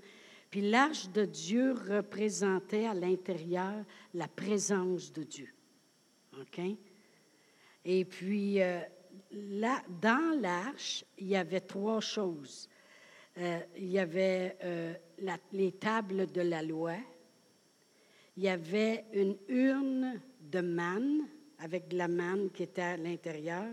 [0.50, 3.84] Puis l'arche de Dieu représentait à l'intérieur
[4.14, 5.52] la présence de Dieu.
[6.40, 6.60] OK?
[7.84, 8.80] Et puis, euh,
[9.30, 12.66] là, dans l'arche, il y avait trois choses.
[13.36, 14.56] Euh, il y avait
[15.52, 16.96] les tables de la loi,
[18.36, 23.70] il y avait une urne de manne avec de la manne qui était à l'intérieur,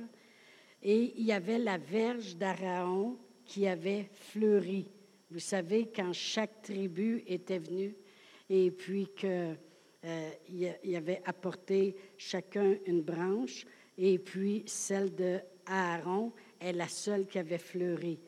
[0.84, 4.88] et il y avait la verge d'Araon qui avait fleuri.
[5.30, 7.96] Vous savez, quand chaque tribu était venue,
[8.50, 9.58] et puis qu'il
[10.06, 13.66] euh, y avait apporté chacun une branche,
[13.98, 18.20] et puis celle de Aaron est la seule qui avait fleuri.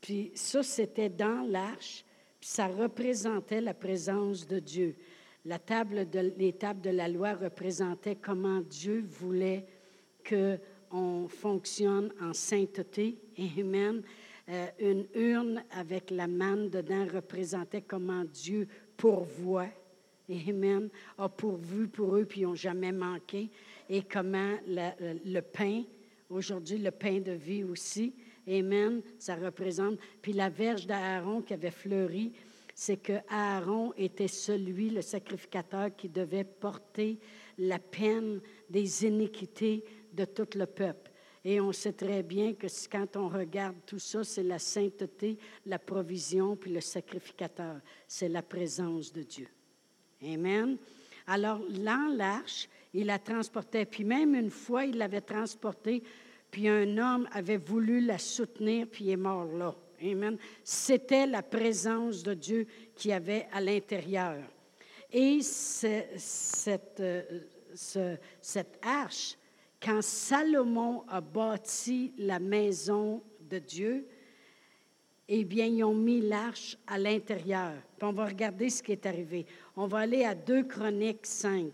[0.00, 2.04] Puis ça, c'était dans l'arche.
[2.48, 4.94] Ça représentait la présence de Dieu.
[5.46, 9.66] La table de, les tables de la loi représentaient comment Dieu voulait
[10.24, 13.18] qu'on fonctionne en sainteté.
[13.58, 14.00] Amen.
[14.48, 19.70] Euh, une urne avec la manne dedans représentait comment Dieu pourvoit.
[20.30, 20.88] Amen.
[21.18, 23.50] A pourvu pour eux, puis ils n'ont jamais manqué.
[23.90, 25.82] Et comment le pain,
[26.30, 28.14] aujourd'hui le pain de vie aussi,
[28.48, 29.02] Amen.
[29.18, 29.98] Ça représente.
[30.22, 32.32] Puis la verge d'Aaron qui avait fleuri,
[32.74, 37.18] c'est que Aaron était celui, le sacrificateur, qui devait porter
[37.58, 39.82] la peine des iniquités
[40.12, 41.10] de tout le peuple.
[41.44, 45.78] Et on sait très bien que quand on regarde tout ça, c'est la sainteté, la
[45.78, 47.80] provision, puis le sacrificateur.
[48.08, 49.48] C'est la présence de Dieu.
[50.22, 50.76] Amen.
[51.26, 53.86] Alors, là, l'arche, il la transportait.
[53.86, 56.02] Puis même une fois, il l'avait transportée
[56.50, 59.74] puis un homme avait voulu la soutenir, puis il est mort là.
[60.02, 60.36] Amen.
[60.62, 64.36] C'était la présence de Dieu qui avait à l'intérieur.
[65.10, 67.40] Et cette, euh,
[68.40, 69.36] cette arche,
[69.80, 74.06] quand Salomon a bâti la maison de Dieu,
[75.28, 77.74] eh bien, ils ont mis l'arche à l'intérieur.
[78.00, 79.46] On va regarder ce qui est arrivé.
[79.76, 81.72] On va aller à 2 Chroniques 5.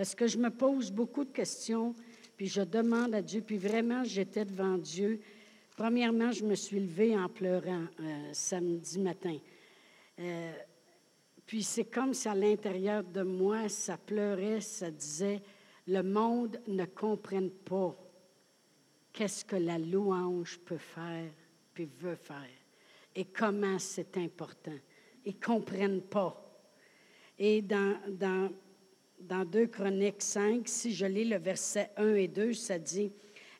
[0.00, 1.94] Parce que je me pose beaucoup de questions,
[2.34, 5.20] puis je demande à Dieu, puis vraiment, j'étais devant Dieu.
[5.76, 9.36] Premièrement, je me suis levée en pleurant euh, samedi matin.
[10.18, 10.52] Euh,
[11.44, 15.42] puis c'est comme si à l'intérieur de moi, ça pleurait, ça disait,
[15.86, 17.94] le monde ne comprenne pas
[19.12, 21.30] qu'est-ce que la louange peut faire,
[21.74, 22.48] puis veut faire,
[23.14, 24.78] et comment c'est important.
[25.26, 26.42] Ils ne comprennent pas.
[27.38, 28.50] Et dans, dans
[29.28, 33.12] dans 2 Chroniques 5, si je lis le verset 1 et 2, ça dit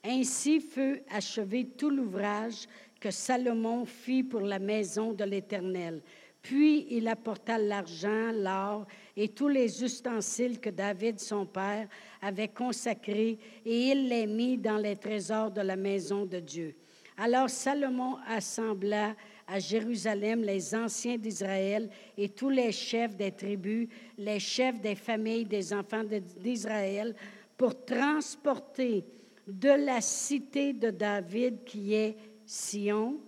[0.05, 2.67] Ainsi fut achevé tout l'ouvrage
[3.01, 6.03] que Salomon fit pour la maison de l'Éternel.
[6.43, 11.89] Puis il apporta l'argent, l'or et tous les ustensiles que David, son père,
[12.23, 16.75] avait consacrés, et il les mit dans les trésors de la maison de Dieu.
[17.17, 19.15] Alors Salomon assembla
[19.51, 25.45] à Jérusalem les anciens d'Israël et tous les chefs des tribus, les chefs des familles
[25.45, 26.05] des enfants
[26.37, 27.17] d'Israël,
[27.57, 29.05] pour transporter
[29.49, 33.19] de la cité de David qui est Sion,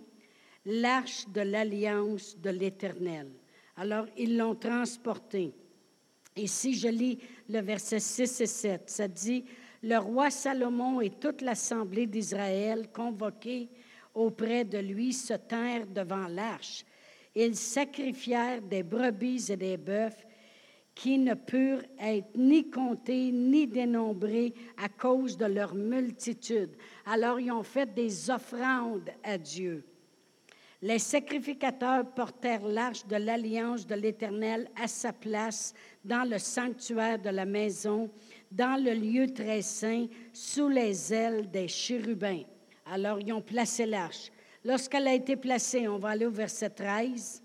[0.65, 3.29] l'arche de l'alliance de l'Éternel.
[3.75, 5.53] Alors, ils l'ont transporté.
[6.37, 9.43] Et si je lis le verset 6 et 7, ça dit,
[9.83, 13.67] le roi Salomon et toute l'assemblée d'Israël convoqués
[14.13, 16.85] auprès de lui se tinrent devant l'arche.
[17.35, 20.25] Ils sacrifièrent des brebis et des bœufs
[20.95, 26.71] qui ne purent être ni comptés ni dénombrés à cause de leur multitude.
[27.05, 29.83] Alors ils ont fait des offrandes à Dieu.
[30.83, 35.73] Les sacrificateurs portèrent l'arche de l'alliance de l'Éternel à sa place
[36.03, 38.11] dans le sanctuaire de la maison,
[38.51, 42.43] dans le lieu très saint, sous les ailes des chérubins.
[42.85, 44.31] Alors, ils ont placé l'arche.
[44.63, 47.41] Lorsqu'elle a été placée, on va aller au verset 13.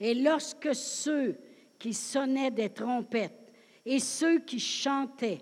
[0.00, 1.36] Et lorsque ceux
[1.78, 3.52] qui sonnaient des trompettes
[3.84, 5.40] et ceux qui chantaient,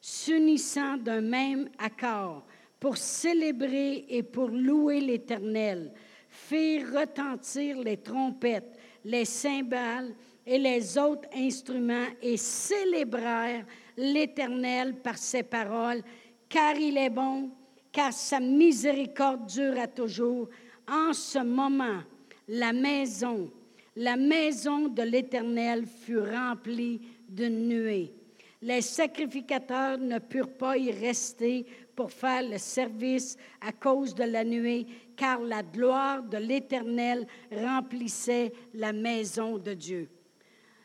[0.00, 2.44] s'unissant d'un même accord
[2.78, 5.92] pour célébrer et pour louer l'Éternel,
[6.28, 10.14] firent retentir les trompettes, les cymbales
[10.46, 13.64] et les autres instruments et célébrèrent
[13.96, 16.02] l'Éternel par ses paroles,
[16.48, 17.50] car il est bon,
[17.94, 20.48] car sa miséricorde dure à toujours.
[20.86, 22.02] En ce moment,
[22.48, 23.50] la maison,
[23.96, 28.12] la maison de l'Éternel fut remplie de nuées.
[28.60, 34.42] Les sacrificateurs ne purent pas y rester pour faire le service à cause de la
[34.42, 40.08] nuée, car la gloire de l'Éternel remplissait la maison de Dieu.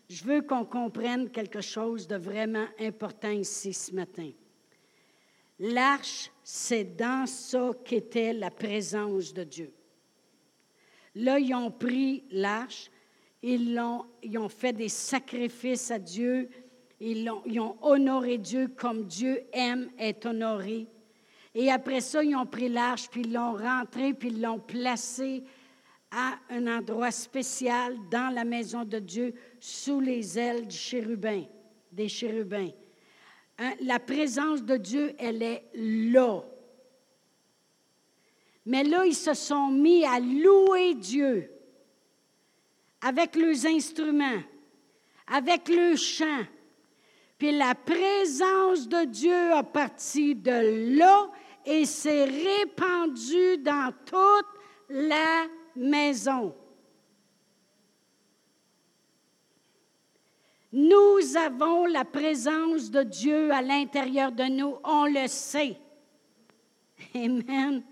[0.09, 4.29] Je veux qu'on comprenne quelque chose de vraiment important ici ce matin.
[5.59, 9.73] L'arche, c'est dans ça qu'était la présence de Dieu.
[11.15, 12.89] Là, ils ont pris l'arche,
[13.41, 16.49] ils, ont, ils ont fait des sacrifices à Dieu,
[17.01, 20.87] ils ont, ils ont honoré Dieu comme Dieu aime être honoré.
[21.53, 25.43] Et après ça, ils ont pris l'arche, puis ils l'ont rentré, puis ils l'ont placé
[26.11, 31.43] à un endroit spécial dans la maison de Dieu, sous les ailes du chérubin,
[31.91, 32.69] des chérubins.
[33.61, 36.41] Hein, la présence de Dieu, elle est là.
[38.65, 41.51] Mais là, ils se sont mis à louer Dieu
[43.01, 44.41] avec leurs instruments,
[45.27, 46.43] avec le chant.
[47.37, 51.29] Puis la présence de Dieu a parti de là
[51.65, 54.47] et s'est répandue dans toute
[54.89, 56.55] la maison.
[60.71, 65.77] Nous avons la présence de Dieu à l'intérieur de nous, on le sait.
[67.15, 67.83] Amen.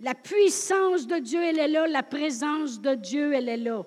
[0.00, 3.84] La puissance de Dieu, elle est là, la présence de Dieu, elle est là.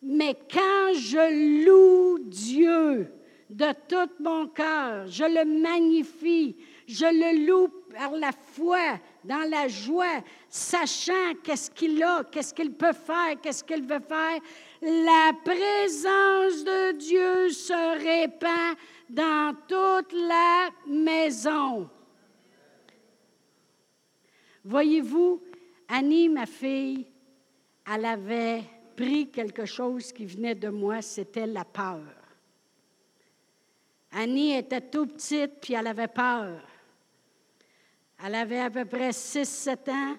[0.00, 3.12] Mais quand je loue Dieu
[3.50, 9.68] de tout mon cœur, je le magnifie, je le loue par la foi, dans la
[9.68, 14.40] joie, sachant qu'est-ce qu'il a, qu'est-ce qu'il peut faire, qu'est-ce qu'il veut faire,
[14.82, 18.76] la présence de Dieu se répand
[19.08, 21.88] dans toute la maison.
[24.64, 25.42] Voyez-vous,
[25.88, 27.06] Annie, ma fille,
[27.92, 28.62] elle avait
[28.96, 32.02] pris quelque chose qui venait de moi, c'était la peur.
[34.12, 36.60] Annie était tout petite, puis elle avait peur.
[38.22, 40.16] Elle avait à peu près 6-7 ans.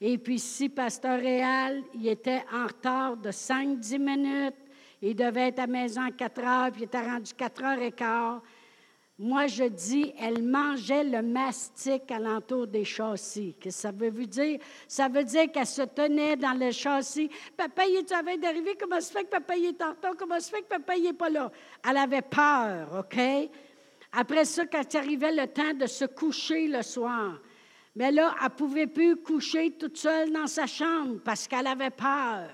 [0.00, 4.54] Et puis si Pasteur Réal, il était en retard de 5-10 minutes,
[5.02, 7.82] il devait être à la maison à 4 heures, puis il était rendu 4 heures
[7.82, 8.42] et quart.
[9.18, 13.54] Moi, je dis, elle mangeait le mastic alentour des châssis.
[13.60, 14.58] Qu'est-ce que ça veut dire?
[14.88, 17.28] Ça veut dire qu'elle se tenait dans le châssis.
[17.54, 18.78] Papa, il est avait d'arriver?
[18.80, 20.16] Comment se fait que papa il est en retard?
[20.16, 21.52] Comment se fait que papa n'est pas là?
[21.86, 23.20] Elle avait peur, OK?
[24.12, 27.38] Après ça, quand il arrivait le temps de se coucher le soir,
[27.96, 31.90] mais là, elle ne pouvait plus coucher toute seule dans sa chambre parce qu'elle avait
[31.90, 32.48] peur.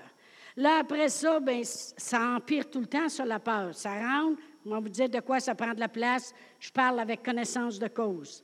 [0.55, 3.75] Là, après ça, ben, ça empire tout le temps sur la peur.
[3.75, 6.33] Ça rentre, on vous dire de quoi ça prend de la place.
[6.59, 8.43] Je parle avec connaissance de cause.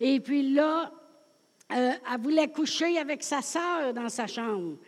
[0.00, 0.90] Et puis là,
[1.72, 4.78] euh, elle voulait coucher avec sa sœur dans sa chambre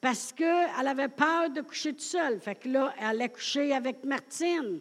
[0.00, 2.40] parce qu'elle avait peur de coucher toute seule.
[2.40, 4.80] Fait que là, elle allait coucher avec Martine.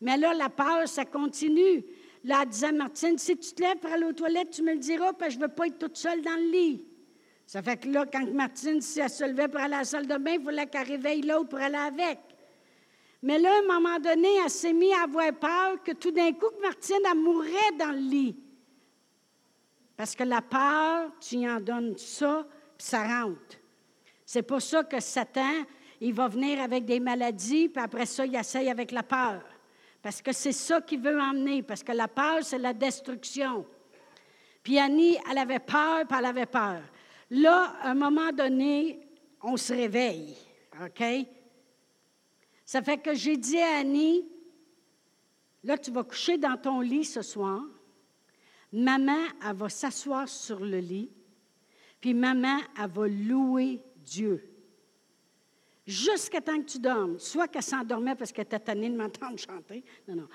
[0.00, 1.84] Mais là, la peur, ça continue.
[2.24, 4.72] Là, elle disait à Martine, si tu te lèves pour aller aux toilettes, tu me
[4.72, 6.86] le diras, parce que je ne veux pas être toute seule dans le lit.
[7.46, 10.06] Ça fait que là, quand Martine, si elle se levait pour aller à la salle
[10.06, 12.18] de bain, il fallait qu'elle réveille l'autre pour aller avec.
[13.22, 16.32] Mais là, à un moment donné, elle s'est mise à avoir peur que tout d'un
[16.32, 18.36] coup, Martine, elle mourrait dans le lit.
[19.96, 22.46] Parce que la peur, tu en donnes ça,
[22.76, 23.58] puis ça rentre.
[24.24, 25.64] C'est pour ça que Satan,
[26.00, 29.42] il va venir avec des maladies, puis après ça, il essaye avec la peur.
[30.04, 33.64] Parce que c'est ça qu'il veut emmener, parce que la peur, c'est la destruction.
[34.62, 36.82] Puis Annie, elle avait peur, puis elle avait peur.
[37.30, 39.00] Là, à un moment donné,
[39.42, 40.36] on se réveille,
[40.78, 41.02] OK?
[42.66, 44.28] Ça fait que j'ai dit à Annie,
[45.62, 47.62] là, tu vas coucher dans ton lit ce soir.
[48.74, 51.10] Maman, elle va s'asseoir sur le lit.
[52.02, 54.53] Puis maman, elle va louer Dieu.
[55.86, 57.18] Jusqu'à temps que tu dormes.
[57.18, 59.84] Soit qu'elle s'endormait parce qu'elle était tannée de m'entendre chanter.
[60.08, 60.28] Non, non.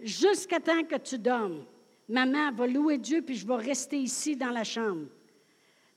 [0.00, 1.64] Jusqu'à temps que tu dormes.
[2.08, 5.06] Maman va louer Dieu, puis je vais rester ici dans la chambre.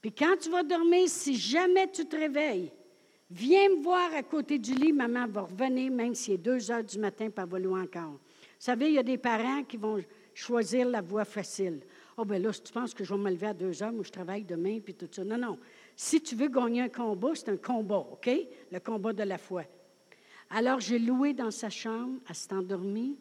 [0.01, 2.71] Puis quand tu vas dormir, si jamais tu te réveilles,
[3.35, 6.83] Viens me voir à côté du lit, maman va revenir, même s'il est deux heures
[6.83, 8.11] du matin, pas elle va encore.
[8.11, 8.19] Vous
[8.59, 9.99] savez, il y a des parents qui vont
[10.35, 11.79] choisir la voie facile.
[12.15, 14.03] Oh, ben là, si tu penses que je vais me lever à deux heures, moi,
[14.03, 15.23] je travaille demain, puis tout ça.
[15.23, 15.57] Non, non.
[15.95, 18.29] Si tu veux gagner un combat, c'est un combat, OK?
[18.71, 19.63] Le combat de la foi.
[20.49, 23.17] Alors, j'ai loué dans sa chambre, elle s'est endormie.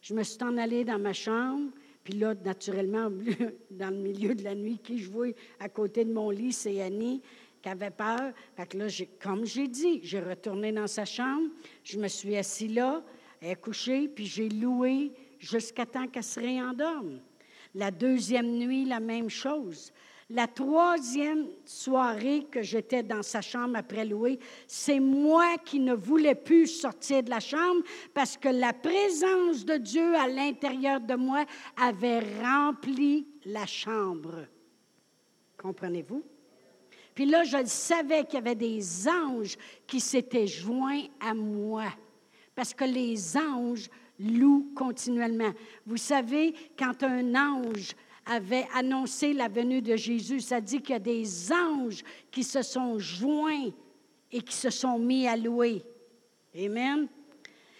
[0.00, 1.70] Je me suis en allée dans ma chambre,
[2.04, 3.10] puis là, naturellement,
[3.70, 7.22] dans le milieu de la nuit, qui jouait à côté de mon lit, c'est Annie
[7.62, 8.32] qui avait peur.
[8.56, 8.86] Fait que là,
[9.20, 11.48] comme j'ai dit, j'ai retourné dans sa chambre,
[11.84, 13.02] je me suis assis là,
[13.40, 17.20] elle est couchée, puis j'ai loué jusqu'à temps qu'elle se réendorme.
[17.74, 19.92] La deuxième nuit, la même chose.
[20.32, 26.36] La troisième soirée que j'étais dans sa chambre après louer, c'est moi qui ne voulais
[26.36, 27.82] plus sortir de la chambre
[28.14, 31.44] parce que la présence de Dieu à l'intérieur de moi
[31.76, 34.46] avait rempli la chambre.
[35.58, 36.22] Comprenez-vous?
[37.12, 41.86] Puis là, je savais qu'il y avait des anges qui s'étaient joints à moi.
[42.54, 45.52] Parce que les anges louent continuellement.
[45.84, 50.96] Vous savez, quand un ange avait annoncé la venue de Jésus, ça dit qu'il y
[50.96, 53.70] a des anges qui se sont joints
[54.30, 55.82] et qui se sont mis à louer.
[56.56, 57.08] Amen.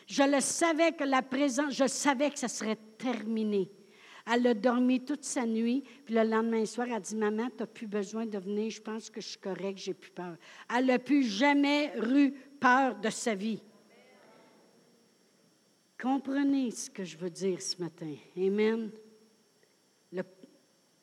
[0.06, 3.70] Je le savais que la présence, je savais que ça serait terminé.
[4.32, 5.84] Elle a dormi toute sa nuit.
[6.04, 8.70] Puis le lendemain soir, elle a dit Maman, tu n'as plus besoin de venir.
[8.70, 10.36] Je pense que je suis correcte, j'ai plus peur.
[10.74, 13.62] Elle n'a plus jamais eu peur de sa vie.
[16.00, 18.14] Comprenez ce que je veux dire ce matin.
[18.36, 18.90] Amen.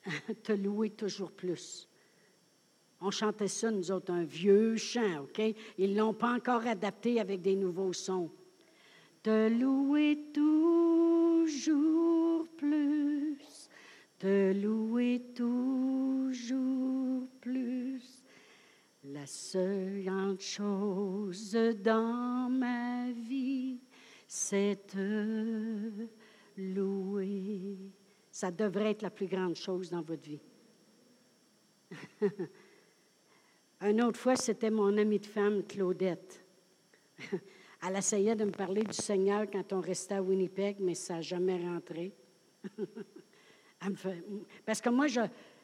[0.43, 1.88] Te louer toujours plus.
[2.99, 5.39] On chantait ça, nous autres, un vieux chant, OK?
[5.78, 8.32] Ils ne l'ont pas encore adapté avec des nouveaux sons.
[9.22, 13.68] Te louer toujours plus
[14.20, 18.24] te louer toujours plus.
[19.26, 23.80] seule grande chose dans ma vie,
[24.28, 26.08] c'est te
[26.58, 27.78] louer.
[28.38, 30.39] Ça devrait être la plus grande chose dans votre vie.
[33.81, 36.45] Une autre fois, c'était mon amie de femme, Claudette.
[37.83, 41.21] Elle essayait de me parler du Seigneur quand on restait à Winnipeg, mais ça n'a
[41.21, 42.13] jamais rentré.
[44.67, 45.07] Parce que moi,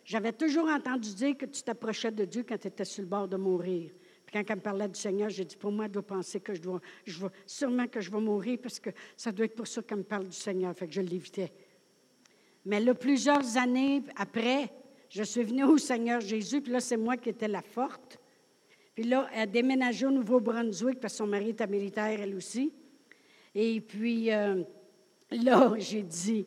[0.03, 3.27] j'avais toujours entendu dire que tu t'approchais de Dieu quand tu étais sur le bord
[3.27, 3.91] de mourir.
[4.25, 6.55] Puis quand elle me parlait du Seigneur, j'ai dit, pour moi, elle doit penser que
[6.55, 6.81] je dois,
[7.45, 10.25] sûrement que je vais mourir parce que ça doit être pour ça qu'elle me parle
[10.25, 10.75] du Seigneur.
[10.75, 11.53] Fait que je l'évitais.
[12.65, 14.69] Mais là, plusieurs années après,
[15.09, 18.19] je suis venue au Seigneur Jésus, puis là, c'est moi qui étais la forte.
[18.95, 22.73] Puis là, elle a déménagé au Nouveau-Brunswick parce que son mari était militaire, elle aussi.
[23.55, 24.63] Et puis euh,
[25.31, 26.45] là, j'ai dit,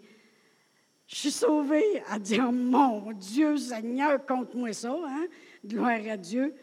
[1.07, 2.03] je suis sauvée.
[2.13, 5.27] Elle dit, oh mon Dieu, Seigneur, compte-moi ça, hein?
[5.65, 6.55] Gloire à Dieu.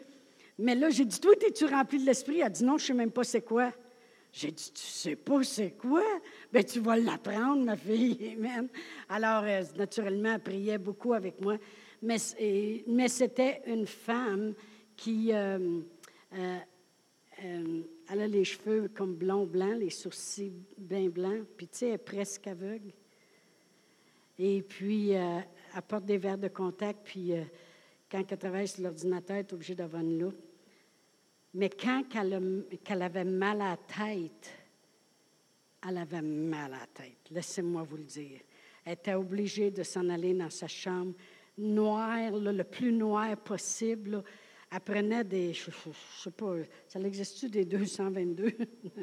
[0.58, 2.40] Mais là, j'ai dit, toi, es-tu rempli de l'Esprit?
[2.40, 3.72] Elle dit, non, je ne sais même pas c'est quoi.
[4.36, 6.02] J'ai dit, tu sais pas c'est quoi?
[6.52, 8.34] Bien, tu vas l'apprendre, ma fille.
[8.36, 8.68] Amen.
[9.08, 11.56] Alors, euh, naturellement, elle priait beaucoup avec moi.
[12.02, 12.16] Mais,
[12.88, 14.54] mais c'était une femme
[14.96, 15.80] qui euh,
[16.36, 21.86] euh, elle a les cheveux comme blond blanc, les sourcils bien blancs, puis tu sais,
[21.86, 22.90] elle est presque aveugle.
[24.36, 25.44] Et puis, elle
[25.86, 27.32] porte des verres de contact, puis
[28.10, 30.43] quand elle travaille sur l'ordinateur, elle est obligée d'avoir une loupe.
[31.54, 34.50] Mais quand elle, avait mal à la tête,
[35.86, 38.40] elle avait mal à la tête, laissez-moi vous le dire.
[38.84, 41.14] Elle était obligée de s'en aller dans sa chambre,
[41.56, 44.24] noire, le plus noir possible.
[44.72, 46.56] Elle prenait des, je ne sais pas,
[46.88, 48.52] ça existe-tu des 222,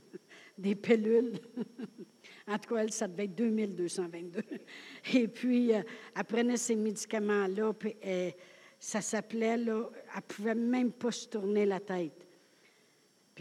[0.58, 1.39] des pilules?
[2.47, 4.41] en tout cas, elle, ça devait être 2222.
[5.14, 5.82] Et puis, euh,
[6.14, 8.32] elle prenait ces médicaments-là, puis euh,
[8.78, 12.21] ça s'appelait, là, elle ne pouvait même pas se tourner la tête.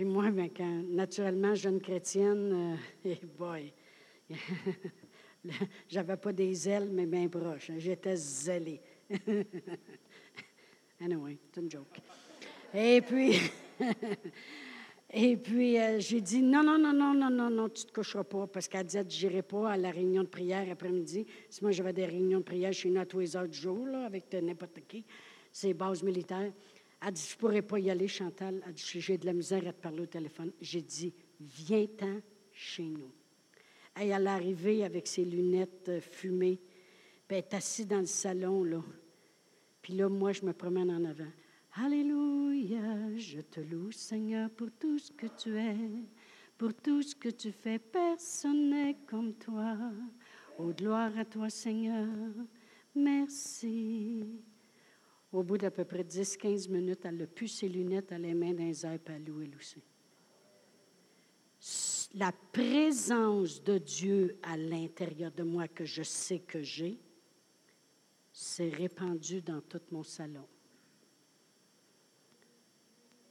[0.01, 3.71] Puis moi, ben, quand, naturellement, jeune chrétienne, euh, eh boy,
[5.91, 7.69] j'avais pas des ailes, mais bien proches.
[7.69, 7.75] Hein.
[7.77, 8.81] J'étais zélée.
[11.03, 12.01] anyway, c'est une joke.
[12.73, 13.39] Et puis,
[15.13, 18.25] et puis euh, j'ai dit non, non, non, non, non, non, non, tu te coucheras
[18.25, 21.27] pas, parce qu'elle disait, je n'irai pas à la réunion de prière après-midi.
[21.51, 23.87] Si moi, j'avais des réunions de prière chez nous à tous les heures du jour,
[23.87, 25.05] là, avec n'importe qui,
[25.53, 26.53] ces bases militaires.
[27.03, 28.63] Elle dit, je ne pourrais pas y aller, Chantal.
[28.67, 30.53] Elle dit, j'ai de la misère à te parler au téléphone.
[30.61, 32.21] J'ai dit, viens-t'en
[32.53, 33.11] chez nous.
[34.01, 36.61] Et elle est arrivée avec ses lunettes euh, fumées,
[37.29, 38.83] elle est assise dans le salon, là.
[39.83, 41.31] Puis là, moi, je me promène en avant.
[41.75, 45.77] Alléluia, je te loue, Seigneur, pour tout ce que tu es,
[46.59, 47.79] pour tout ce que tu fais.
[47.79, 49.77] Personne n'est comme toi.
[50.59, 52.09] Oh, gloire à toi, Seigneur.
[52.95, 54.43] Merci.
[55.33, 58.53] Au bout d'à peu près 10-15 minutes, elle a pu ses lunettes, elle les mains
[58.53, 59.25] dans les airs, puis elle.
[62.15, 66.99] La présence de Dieu à l'intérieur de moi que je sais que j'ai,
[68.33, 70.47] s'est répandue dans tout mon salon.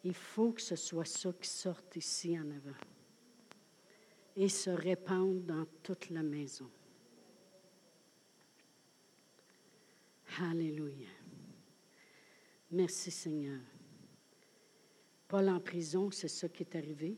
[0.04, 2.78] Il faut que ce soit ça qui sorte ici en avant
[4.36, 6.70] et se répande dans toute la maison.
[10.40, 11.19] Alléluia.
[12.72, 13.62] Merci Seigneur.
[15.28, 17.18] Paul en prison, c'est ça qui est arrivé.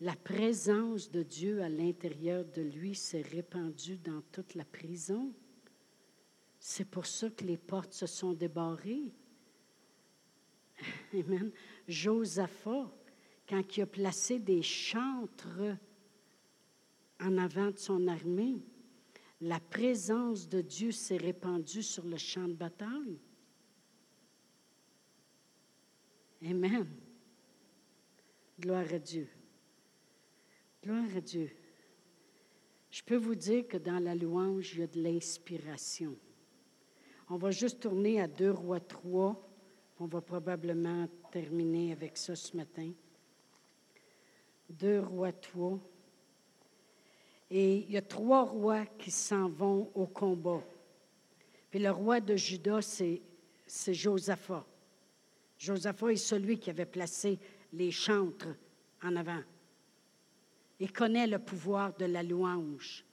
[0.00, 5.32] La présence de Dieu à l'intérieur de lui s'est répandue dans toute la prison.
[6.58, 9.14] C'est pour ça que les portes se sont débarrées.
[11.14, 11.50] Amen.
[11.88, 12.92] Josaphat,
[13.48, 15.78] quand il a placé des chantres
[17.18, 18.62] en avant de son armée,
[19.40, 23.18] la présence de Dieu s'est répandue sur le champ de bataille.
[26.44, 26.86] Amen.
[28.60, 29.28] Gloire à Dieu.
[30.82, 31.50] Gloire à Dieu.
[32.90, 36.16] Je peux vous dire que dans la louange, il y a de l'inspiration.
[37.28, 39.42] On va juste tourner à 2 rois 3.
[39.98, 42.92] On va probablement terminer avec ça ce matin.
[44.70, 45.80] 2 rois 3.
[47.50, 50.62] Et il y a trois rois qui s'en vont au combat.
[51.70, 53.22] Puis le roi de Juda, c'est,
[53.66, 54.64] Josaphat.
[55.58, 57.38] Josaphat est celui qui avait placé
[57.72, 58.48] les chantres
[59.02, 59.42] en avant.
[60.78, 63.04] Il connaît le pouvoir de la louange.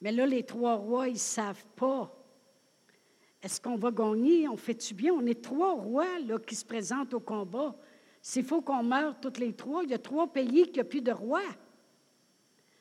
[0.00, 2.16] Mais là, les trois rois, ils ne savent pas.
[3.42, 4.48] Est-ce qu'on va gagner?
[4.48, 5.12] On fait-tu bien?
[5.12, 6.06] On est trois rois
[6.46, 7.74] qui se présentent au combat.
[8.22, 11.00] S'il faut qu'on meure toutes les trois, il y a trois pays qui n'ont plus
[11.00, 11.40] de rois.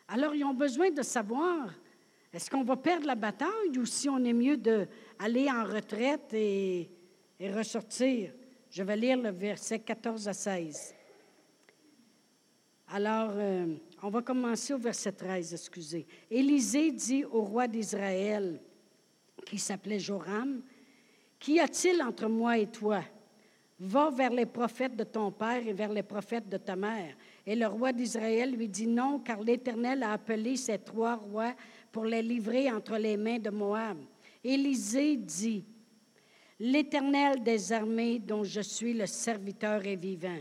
[0.07, 1.73] Alors, ils ont besoin de savoir,
[2.31, 6.89] est-ce qu'on va perdre la bataille ou si on est mieux d'aller en retraite et,
[7.39, 8.33] et ressortir?
[8.69, 10.95] Je vais lire le verset 14 à 16.
[12.91, 16.07] Alors, euh, on va commencer au verset 13, excusez.
[16.29, 18.59] Élisée dit au roi d'Israël,
[19.45, 20.61] qui s'appelait Joram,
[21.39, 23.01] Qu'y a-t-il entre moi et toi?
[23.79, 27.15] Va vers les prophètes de ton père et vers les prophètes de ta mère.
[27.45, 31.55] Et le roi d'Israël lui dit non, car l'Éternel a appelé ces trois rois
[31.93, 33.97] pour les livrer entre les mains de Moab.
[34.43, 35.63] Élisée dit,
[36.59, 40.39] L'Éternel des armées dont je suis le serviteur est vivant.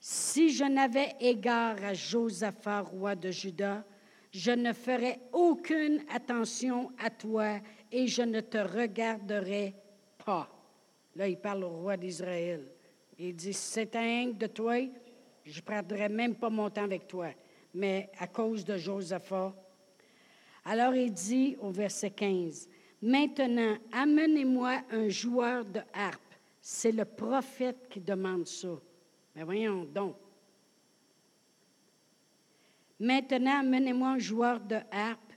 [0.00, 3.84] Si je n'avais égard à Josaphat, roi de Juda,
[4.30, 7.60] je ne ferais aucune attention à toi
[7.92, 9.74] et je ne te regarderais
[10.24, 10.48] pas.
[11.14, 12.66] Là, il parle au roi d'Israël.
[13.18, 14.76] Il dit, c'est un de toi,
[15.44, 17.28] je ne prendrai même pas mon temps avec toi.
[17.74, 19.54] Mais à cause de Josaphat.
[20.64, 22.68] Alors il dit au verset 15,
[23.04, 26.22] Maintenant, amenez-moi un joueur de harpe.
[26.62, 28.80] C'est le prophète qui demande ça.
[29.36, 30.16] Mais voyons donc.
[32.98, 35.34] Maintenant, amenez-moi un joueur de harpe.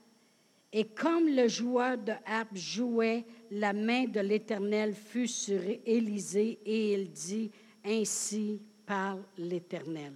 [0.72, 6.94] Et comme le joueur de harpe jouait, la main de l'Éternel fut sur Élisée et
[6.94, 7.52] il dit,
[7.84, 10.14] Ainsi parle l'Éternel.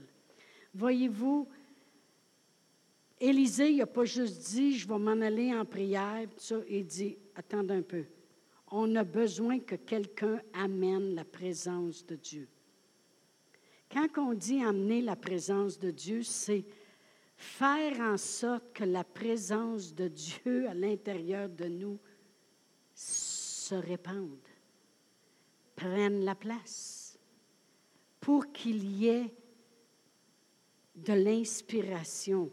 [0.73, 1.49] Voyez-vous,
[3.19, 7.17] Élisée, il n'a pas juste dit, je vais m'en aller en prière, ça, il dit,
[7.35, 8.05] attendez un peu.
[8.71, 12.47] On a besoin que quelqu'un amène la présence de Dieu.
[13.91, 16.63] Quand on dit amener la présence de Dieu, c'est
[17.35, 21.99] faire en sorte que la présence de Dieu à l'intérieur de nous
[22.93, 24.47] se répande,
[25.75, 27.19] prenne la place,
[28.21, 29.33] pour qu'il y ait
[30.95, 32.51] de l'inspiration.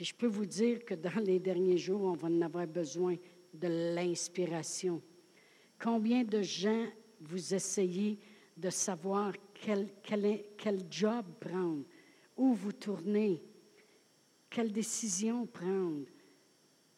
[0.00, 3.16] Puis je peux vous dire que dans les derniers jours, on va en avoir besoin
[3.52, 5.02] de l'inspiration.
[5.78, 6.86] Combien de gens
[7.20, 8.18] vous essayez
[8.56, 11.84] de savoir quel, quel, quel job prendre?
[12.38, 13.42] où vous tournez,
[14.48, 16.06] quelle décision prendre?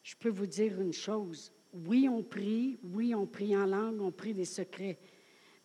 [0.01, 1.51] Je peux vous dire une chose.
[1.73, 4.97] Oui, on prie, oui, on prie en langue, on prie des secrets,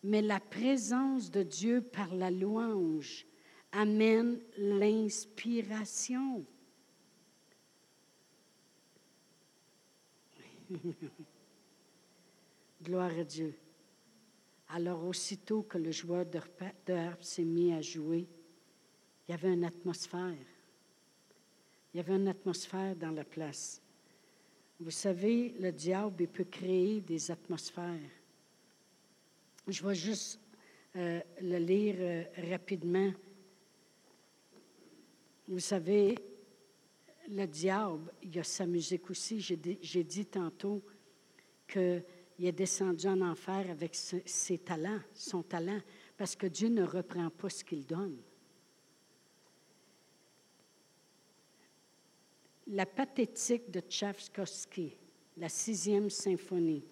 [0.03, 3.25] mais la présence de Dieu par la louange
[3.71, 6.45] amène l'inspiration.
[12.83, 13.53] Gloire à Dieu.
[14.69, 16.39] Alors aussitôt que le joueur de
[16.93, 18.27] harpe s'est mis à jouer,
[19.27, 20.35] il y avait une atmosphère.
[21.93, 23.81] Il y avait une atmosphère dans la place.
[24.79, 27.99] Vous savez, le diable, peut créer des atmosphères.
[29.67, 30.39] Je vais juste
[30.95, 33.11] euh, le lire euh, rapidement.
[35.47, 36.15] Vous savez,
[37.29, 39.39] le diable, il y a sa musique aussi.
[39.39, 40.81] J'ai dit tantôt
[41.67, 42.03] qu'il
[42.39, 45.79] est descendu en enfer avec ses talents, son talent,
[46.17, 48.17] parce que Dieu ne reprend pas ce qu'il donne.
[52.71, 54.95] la pathétique de Tchaïkovski,
[55.37, 56.83] la sixième symphonie.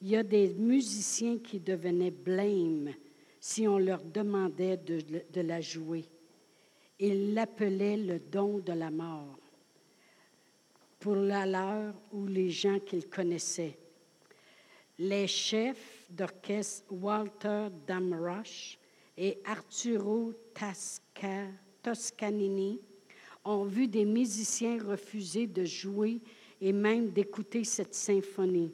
[0.00, 2.94] Il y a des musiciens qui devenaient blêmes
[3.38, 5.00] si on leur demandait de,
[5.30, 6.06] de la jouer.
[6.98, 9.38] Ils l'appelaient le don de la mort
[10.98, 13.78] pour la leur ou les gens qu'ils connaissaient.
[14.98, 18.78] Les chefs d'orchestre Walter Damrosch
[19.16, 20.32] et Arturo
[21.82, 22.80] Toscanini
[23.44, 26.20] ont vu des musiciens refuser de jouer
[26.60, 28.72] et même d'écouter cette symphonie.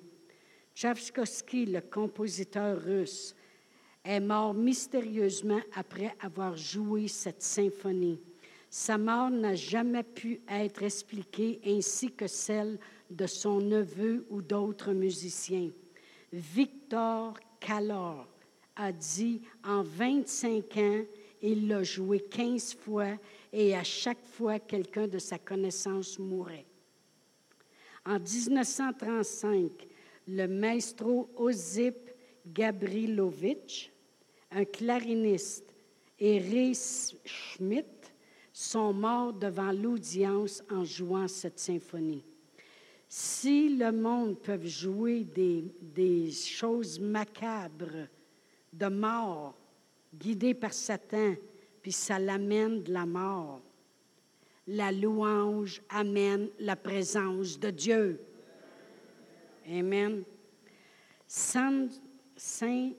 [0.75, 3.35] Tchaïkovski, le compositeur russe,
[4.05, 8.21] est mort mystérieusement après avoir joué cette symphonie.
[8.75, 12.79] Sa mort n'a jamais pu être expliquée ainsi que celle
[13.11, 15.69] de son neveu ou d'autres musiciens.
[16.33, 18.27] Victor Calor
[18.77, 21.03] a dit en 25 ans,
[21.43, 23.19] il l'a joué 15 fois
[23.53, 26.65] et à chaque fois quelqu'un de sa connaissance mourait.
[28.07, 29.71] En 1935,
[30.29, 32.11] le maestro Osip
[32.47, 33.93] Gabrilovitch,
[34.51, 35.75] un clariniste,
[36.19, 36.73] et Ray
[37.27, 38.02] Schmidt
[38.53, 42.25] sont morts devant l'audience en jouant cette symphonie.
[43.09, 48.09] Si le monde peut jouer des, choses macabres
[48.73, 49.55] de mort,
[50.15, 51.35] guidées par Satan,
[51.83, 53.61] puis ça l'amène de la mort.
[54.67, 58.21] La louange amène la présence de Dieu.
[59.69, 60.23] Amen.
[61.27, 61.89] Saint
[62.37, 62.93] Saint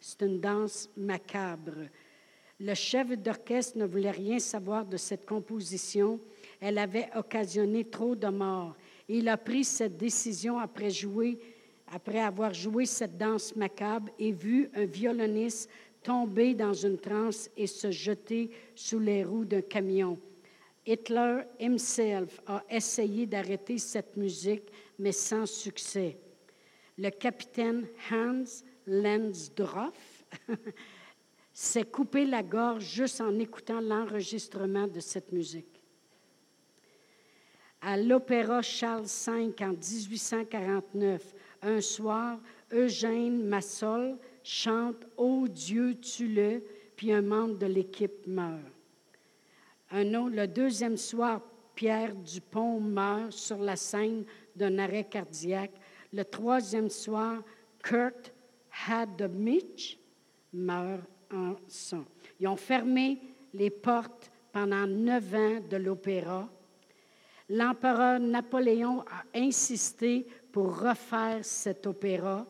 [0.00, 1.88] c'est une danse macabre.
[2.60, 6.20] Le chef d'orchestre ne voulait rien savoir de cette composition.
[6.60, 8.76] Elle avait occasionné trop de morts.
[9.08, 11.38] Il a pris cette décision après jouer
[11.94, 15.70] après avoir joué cette danse macabre, et vu un violoniste
[16.02, 20.18] tomber dans une transe et se jeter sous les roues d'un camion.
[20.86, 26.18] Hitler himself a essayé d'arrêter cette musique, mais sans succès.
[26.98, 28.44] Le capitaine Hans
[28.86, 30.24] Lenzdorf
[31.54, 35.80] s'est coupé la gorge juste en écoutant l'enregistrement de cette musique.
[37.80, 42.40] À l'Opéra Charles V en 1849, un soir,
[42.72, 46.62] Eugène Massol chante Ô Dieu, tue-le,
[46.96, 48.60] puis un membre de l'équipe meurt.
[49.90, 51.40] Un autre, le deuxième soir,
[51.76, 54.24] Pierre Dupont meurt sur la scène
[54.56, 55.74] d'un arrêt cardiaque.
[56.12, 57.42] Le troisième soir,
[57.82, 58.32] Kurt
[58.88, 60.00] Hademich
[60.52, 61.02] meurt
[62.40, 63.20] Ils ont fermé
[63.52, 66.48] les portes pendant neuf ans de l'opéra.
[67.48, 72.46] L'empereur Napoléon a insisté pour refaire cet opéra.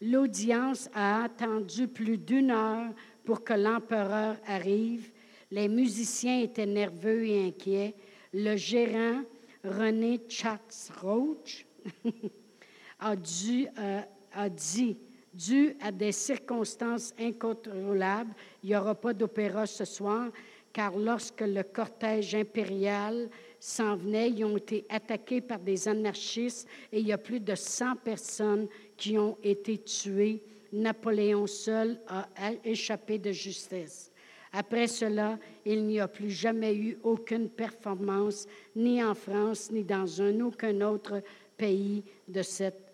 [0.00, 2.92] L'audience a attendu plus d'une heure
[3.24, 5.10] pour que l'empereur arrive.
[5.50, 7.94] Les musiciens étaient nerveux et inquiets.
[8.34, 9.22] Le gérant,
[9.64, 11.66] René Chatsroach,
[13.00, 14.00] a, euh,
[14.32, 14.98] a dit
[15.38, 18.34] dû à des circonstances incontrôlables,
[18.64, 20.30] il n'y aura pas d'opéra ce soir,
[20.72, 23.30] car lorsque le cortège impérial
[23.60, 27.54] s'en venait, ils ont été attaqués par des anarchistes et il y a plus de
[27.54, 30.42] 100 personnes qui ont été tuées.
[30.72, 32.26] Napoléon seul a
[32.64, 34.12] échappé de justesse.
[34.52, 40.20] Après cela, il n'y a plus jamais eu aucune performance, ni en France, ni dans
[40.20, 41.22] un aucun autre
[41.56, 42.92] pays de cette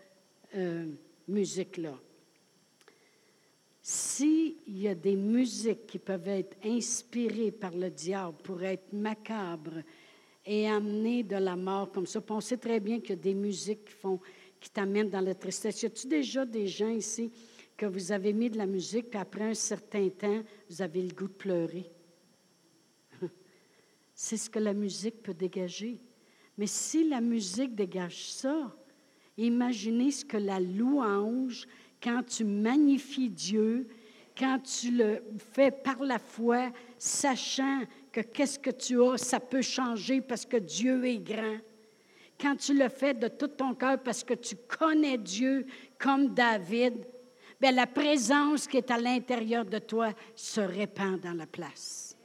[0.56, 0.86] euh,
[1.28, 1.94] musique-là.
[3.86, 9.82] S'il y a des musiques qui peuvent être inspirées par le diable pour être macabres
[10.46, 13.34] et amener de la mort comme ça, on sait très bien qu'il y a des
[13.34, 14.20] musiques qui, font,
[14.58, 15.82] qui t'amènent dans la tristesse.
[15.82, 17.30] Y a-t-il déjà des gens ici
[17.76, 21.12] que vous avez mis de la musique, puis après un certain temps, vous avez le
[21.12, 21.90] goût de pleurer?
[24.14, 26.00] C'est ce que la musique peut dégager.
[26.56, 28.74] Mais si la musique dégage ça,
[29.36, 31.68] imaginez ce que la louange
[32.04, 33.88] quand tu magnifies Dieu,
[34.36, 35.22] quand tu le
[35.54, 37.82] fais par la foi, sachant
[38.12, 41.56] que qu'est-ce que tu as, ça peut changer parce que Dieu est grand.
[42.38, 45.64] Quand tu le fais de tout ton cœur parce que tu connais Dieu
[45.98, 47.06] comme David,
[47.60, 52.18] bien, la présence qui est à l'intérieur de toi se répand dans la place.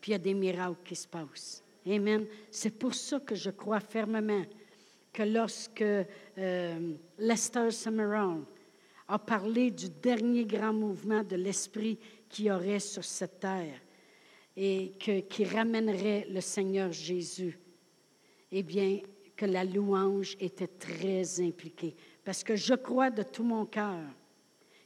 [0.00, 1.62] Puis il y a des miracles qui se passent.
[1.88, 2.26] Amen.
[2.50, 4.44] C'est pour ça que je crois fermement
[5.12, 8.42] que lorsque euh, Lester Summerall
[9.08, 11.98] a parlé du dernier grand mouvement de l'Esprit
[12.28, 13.80] qui aurait sur cette terre
[14.56, 17.58] et qui ramènerait le Seigneur Jésus.
[18.50, 19.00] Eh bien,
[19.36, 21.94] que la louange était très impliquée.
[22.24, 24.00] Parce que je crois de tout mon cœur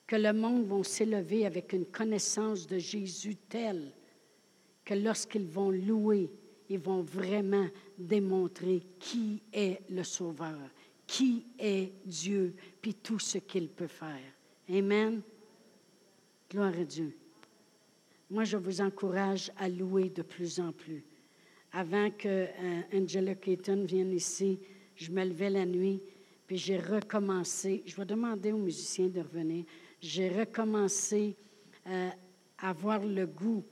[0.06, 3.92] que le monde va s'élever avec une connaissance de Jésus telle
[4.84, 6.28] que lorsqu'ils vont louer,
[6.68, 10.58] ils vont vraiment démontrer qui est le Sauveur,
[11.10, 14.32] qui est Dieu, puis tout ce qu'il peut faire.
[14.68, 15.20] Amen.
[16.48, 17.16] Gloire à Dieu.
[18.30, 21.04] Moi, je vous encourage à louer de plus en plus.
[21.72, 24.60] Avant que euh, Angela Keaton vienne ici,
[24.94, 26.00] je me levais la nuit,
[26.46, 27.82] puis j'ai recommencé.
[27.86, 29.64] Je vais demander aux musiciens de revenir.
[30.00, 31.34] J'ai recommencé
[31.88, 32.08] euh,
[32.58, 33.64] à avoir le goût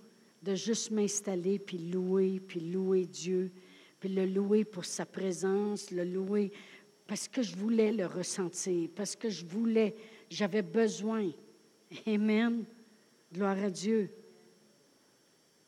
[0.43, 3.53] de juste m'installer, puis louer, puis louer Dieu,
[4.01, 6.51] puis le louer pour sa présence, le louer
[7.09, 9.97] parce que je voulais le ressentir, parce que je voulais,
[10.29, 11.31] j'avais besoin.
[12.07, 12.65] Amen.
[13.33, 14.11] Gloire à Dieu.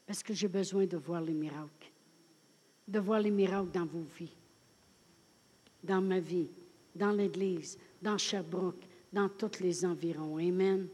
[0.07, 1.91] Parce que j'ai besoin de voir les miracles,
[2.87, 4.37] de voir les miracles dans vos vies,
[5.83, 6.51] dans ma vie,
[6.95, 10.37] dans l'Église, dans Sherbrooke, dans tous les environs.
[10.37, 10.89] Amen.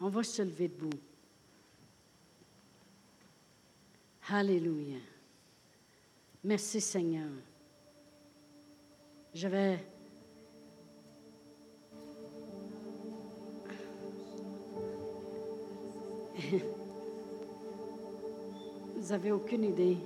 [0.00, 0.98] On va se lever debout.
[4.28, 4.98] Alléluia.
[6.42, 7.30] Merci Seigneur.
[9.34, 9.78] Je vais...
[18.96, 19.96] Vous n'avez aucune idée.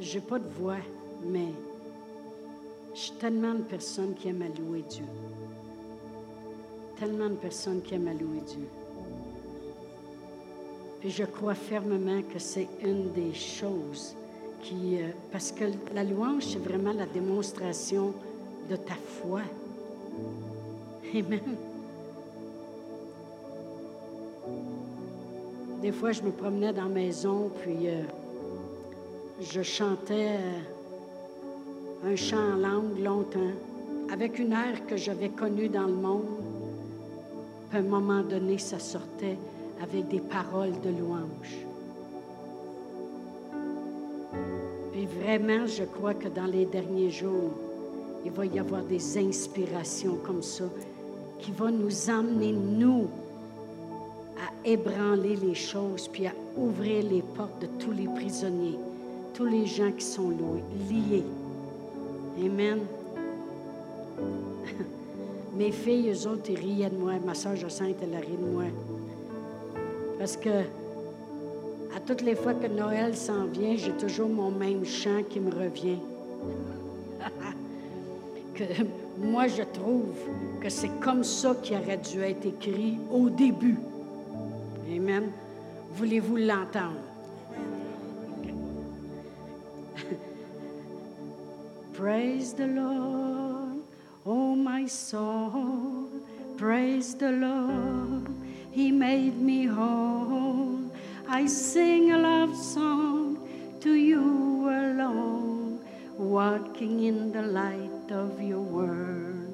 [0.00, 0.78] Je n'ai pas de voix,
[1.24, 1.48] mais
[2.94, 5.04] je suis tellement de personnes qui aiment louer Dieu.
[6.98, 8.66] Tellement de personnes qui aiment louer Dieu.
[11.00, 14.16] Puis je crois fermement que c'est une des choses
[14.72, 18.12] euh, parce que la louange, c'est vraiment la démonstration
[18.68, 19.40] de ta foi.
[21.14, 21.40] Amen.
[25.82, 28.02] Des fois, je me promenais dans la maison, puis euh,
[29.40, 33.52] je chantais euh, un chant en langue longtemps,
[34.12, 36.26] avec une ère que j'avais connue dans le monde.
[37.70, 39.38] Puis à un moment donné, ça sortait
[39.82, 41.69] avec des paroles de louange.
[45.18, 47.50] Vraiment, je crois que dans les derniers jours,
[48.24, 50.64] il va y avoir des inspirations comme ça
[51.38, 53.08] qui vont nous emmener, nous,
[54.36, 58.78] à ébranler les choses, puis à ouvrir les portes de tous les prisonniers,
[59.34, 61.24] tous les gens qui sont liés.
[62.44, 62.80] Amen.
[65.56, 67.14] Mes filles, eux autres, ils riaient de moi.
[67.24, 68.64] Ma soeur Jacinthe, elle a ri de moi.
[70.18, 70.64] Parce que
[71.94, 75.50] à toutes les fois que Noël s'en vient, j'ai toujours mon même chant qui me
[75.50, 75.98] revient.
[78.54, 78.64] que
[79.18, 80.14] moi, je trouve
[80.60, 83.78] que c'est comme ça qui aurait dû être écrit au début.
[84.94, 85.30] Amen.
[85.92, 87.00] Voulez-vous l'entendre?
[91.92, 93.82] Praise the Lord,
[94.24, 96.08] oh my soul.
[96.56, 98.28] Praise the Lord,
[98.70, 100.49] He made me whole.
[101.32, 103.48] I sing a love song
[103.82, 105.78] to you alone,
[106.18, 109.52] walking in the light of your word.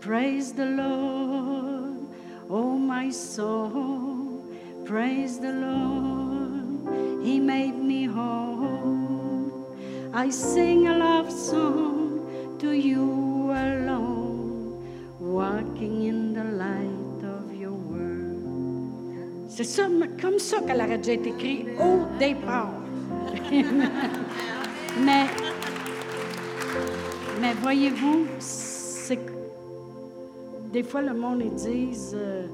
[0.00, 2.06] Praise the Lord,
[2.48, 4.46] oh my soul.
[4.84, 9.76] Praise the Lord, He made me whole.
[10.14, 16.91] I sing a love song to you alone, walking in the light.
[19.54, 19.66] C'est
[20.18, 22.72] comme ça qu'elle aurait dû être écrit au départ.
[25.04, 25.26] mais,
[27.38, 29.18] mais voyez-vous, c'est
[30.72, 32.46] des fois le monde ils disent euh,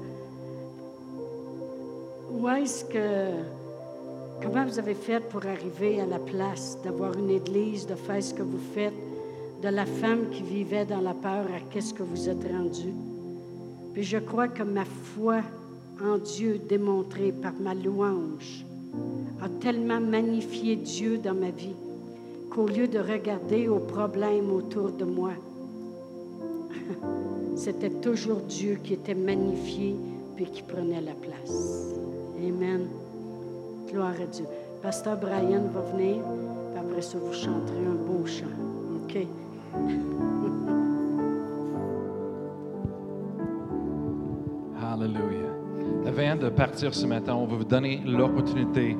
[2.31, 3.31] où est-ce que
[4.43, 8.33] comment vous avez fait pour arriver à la place d'avoir une église, de faire ce
[8.33, 8.93] que vous faites,
[9.63, 12.93] de la femme qui vivait dans la peur à qu'est-ce que vous êtes rendu?
[13.93, 15.41] Puis je crois que ma foi
[16.03, 18.65] en Dieu démontrée par ma louange
[19.41, 21.75] a tellement magnifié Dieu dans ma vie
[22.49, 25.31] qu'au lieu de regarder aux problèmes autour de moi,
[27.55, 29.95] c'était toujours Dieu qui était magnifié
[30.35, 31.93] puis qui prenait la place.
[32.37, 32.87] Amen.
[33.91, 34.45] Gloire à Dieu.
[34.81, 36.17] Pasteur Brian va venir,
[36.71, 38.45] puis après ça, vous chanterez un beau chant.
[39.03, 39.27] OK?
[46.19, 48.97] De partir ce matin, on va vous donner l'opportunité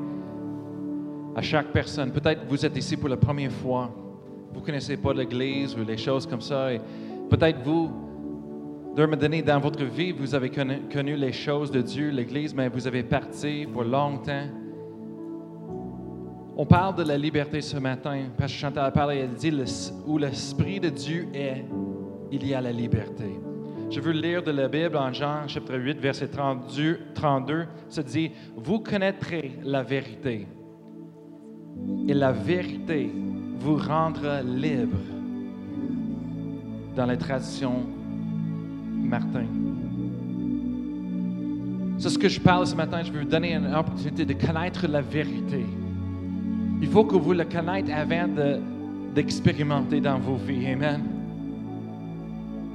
[1.35, 2.13] à chaque personne.
[2.13, 3.93] Peut-être vous êtes ici pour la première fois,
[4.53, 6.69] vous ne connaissez pas l'Église ou les choses comme ça.
[7.29, 7.91] Peut-être vous,
[8.95, 12.55] d'un moment donné dans votre vie, vous avez connu, connu les choses de Dieu, l'Église,
[12.55, 14.47] mais vous avez parti pour longtemps.
[16.55, 18.27] On parle de la liberté ce matin.
[18.37, 19.51] Parce que Chantal a parlé, elle dit
[20.07, 21.65] où l'Esprit de Dieu est,
[22.31, 23.41] il y a la liberté.
[23.89, 26.99] Je veux lire de la Bible en Jean chapitre 8, verset 32.
[27.15, 30.47] 32 ça dit Vous connaîtrez la vérité,
[32.07, 33.11] et la vérité
[33.57, 34.97] vous rendra libre.
[36.95, 37.85] Dans la tradition
[39.09, 39.45] Martin.
[41.97, 43.01] C'est ce que je parle ce matin.
[43.03, 45.65] Je veux vous donner une opportunité de connaître la vérité.
[46.81, 48.27] Il faut que vous le connaissiez avant
[49.15, 50.67] d'expérimenter dans vos vies.
[50.67, 51.18] Amen.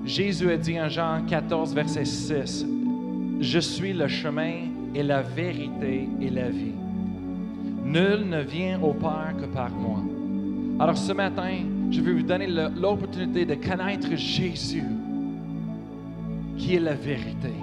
[0.04, 2.66] Jésus a dit en Jean 14, verset 6,
[3.40, 6.74] Je suis le chemin et la vérité et la vie.
[7.84, 10.00] Nul ne vient au Père que par moi.
[10.78, 11.56] Alors ce matin,
[11.90, 14.84] je vais vous donner l'opportunité de connaître Jésus,
[16.58, 17.54] qui est la vérité.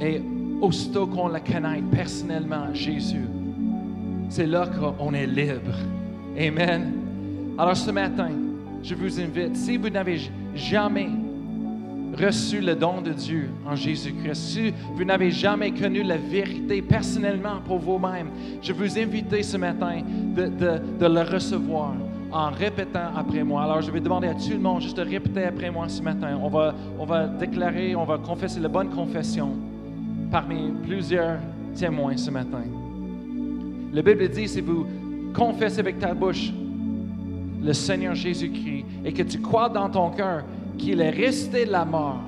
[0.00, 0.22] Et
[0.62, 3.26] aussitôt qu'on le connaît personnellement, Jésus,
[4.30, 5.76] c'est là qu'on est libre.
[6.38, 6.92] Amen.
[7.58, 8.30] Alors ce matin,
[8.82, 10.18] je vous invite, si vous n'avez
[10.54, 11.10] jamais
[12.14, 17.60] reçu le don de Dieu en Jésus-Christ, si vous n'avez jamais connu la vérité personnellement
[17.64, 18.28] pour vous-même,
[18.60, 20.00] je vous invite ce matin
[20.36, 21.94] de, de, le recevoir
[22.30, 23.64] en répétant après moi.
[23.64, 26.38] Alors, je vais demander à tout le monde juste de répéter après moi ce matin.
[26.42, 29.56] On va, on va déclarer, on va confesser la bonne confession
[30.30, 31.38] parmi plusieurs
[31.74, 32.62] témoins ce matin.
[33.92, 34.86] La Bible dit, si vous
[35.34, 36.52] confessez avec ta bouche
[37.62, 40.44] le Seigneur Jésus-Christ et que tu crois dans ton cœur
[40.78, 42.20] qu'il est resté de la mort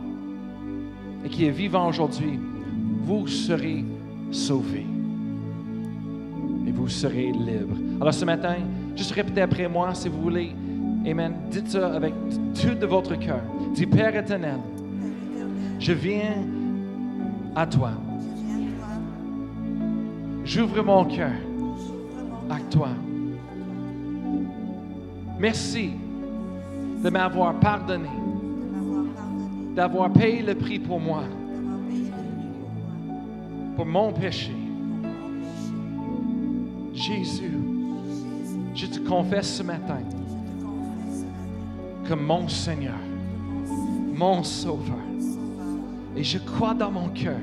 [1.24, 2.38] et qu'il est vivant aujourd'hui,
[3.02, 3.84] vous serez
[4.30, 4.86] sauvés
[6.66, 7.76] et vous serez libres.
[8.00, 8.56] Alors ce matin,
[8.94, 10.52] juste répétez après moi si vous voulez.
[11.06, 11.34] Amen.
[11.50, 12.14] Dites ça avec
[12.54, 13.40] tout de votre cœur.
[13.74, 14.58] Dis Père éternel,
[15.78, 16.44] je viens
[17.54, 17.90] à toi.
[20.44, 21.32] J'ouvre mon cœur
[22.50, 22.88] à toi.
[25.38, 25.92] Merci
[27.02, 28.08] de m'avoir pardonné
[29.74, 31.24] d'avoir payé le prix pour moi,
[33.76, 34.52] pour mon péché.
[36.92, 37.58] Jésus,
[38.74, 39.98] je te confesse ce matin
[42.08, 42.98] comme mon Seigneur,
[44.14, 44.94] mon Sauveur.
[46.16, 47.40] Et je crois dans mon cœur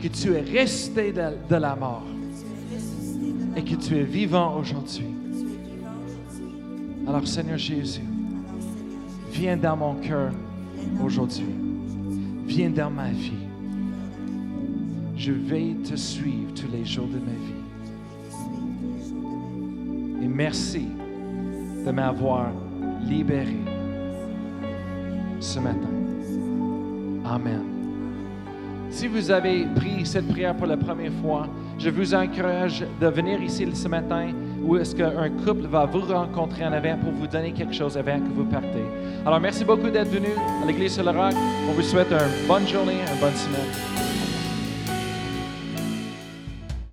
[0.00, 2.02] que tu es resté de la mort
[3.56, 5.23] et que tu es vivant aujourd'hui.
[7.06, 8.00] Alors Seigneur Jésus,
[9.30, 10.32] viens dans mon cœur
[11.02, 11.54] aujourd'hui.
[12.46, 13.32] Viens dans ma vie.
[15.16, 17.64] Je vais te suivre tous les jours de ma vie.
[20.24, 20.88] Et merci
[21.84, 22.52] de m'avoir
[23.06, 23.58] libéré
[25.40, 25.90] ce matin.
[27.26, 27.62] Amen.
[28.88, 31.48] Si vous avez pris cette prière pour la première fois,
[31.78, 34.32] je vous encourage de venir ici ce matin
[34.66, 38.18] où est-ce qu'un couple va vous rencontrer en avant pour vous donner quelque chose avant
[38.18, 38.84] que vous partez?
[39.26, 40.28] Alors, merci beaucoup d'être venu
[40.62, 41.34] à l'Église sur le Roc.
[41.68, 44.03] On vous souhaite une bonne journée, une bonne semaine.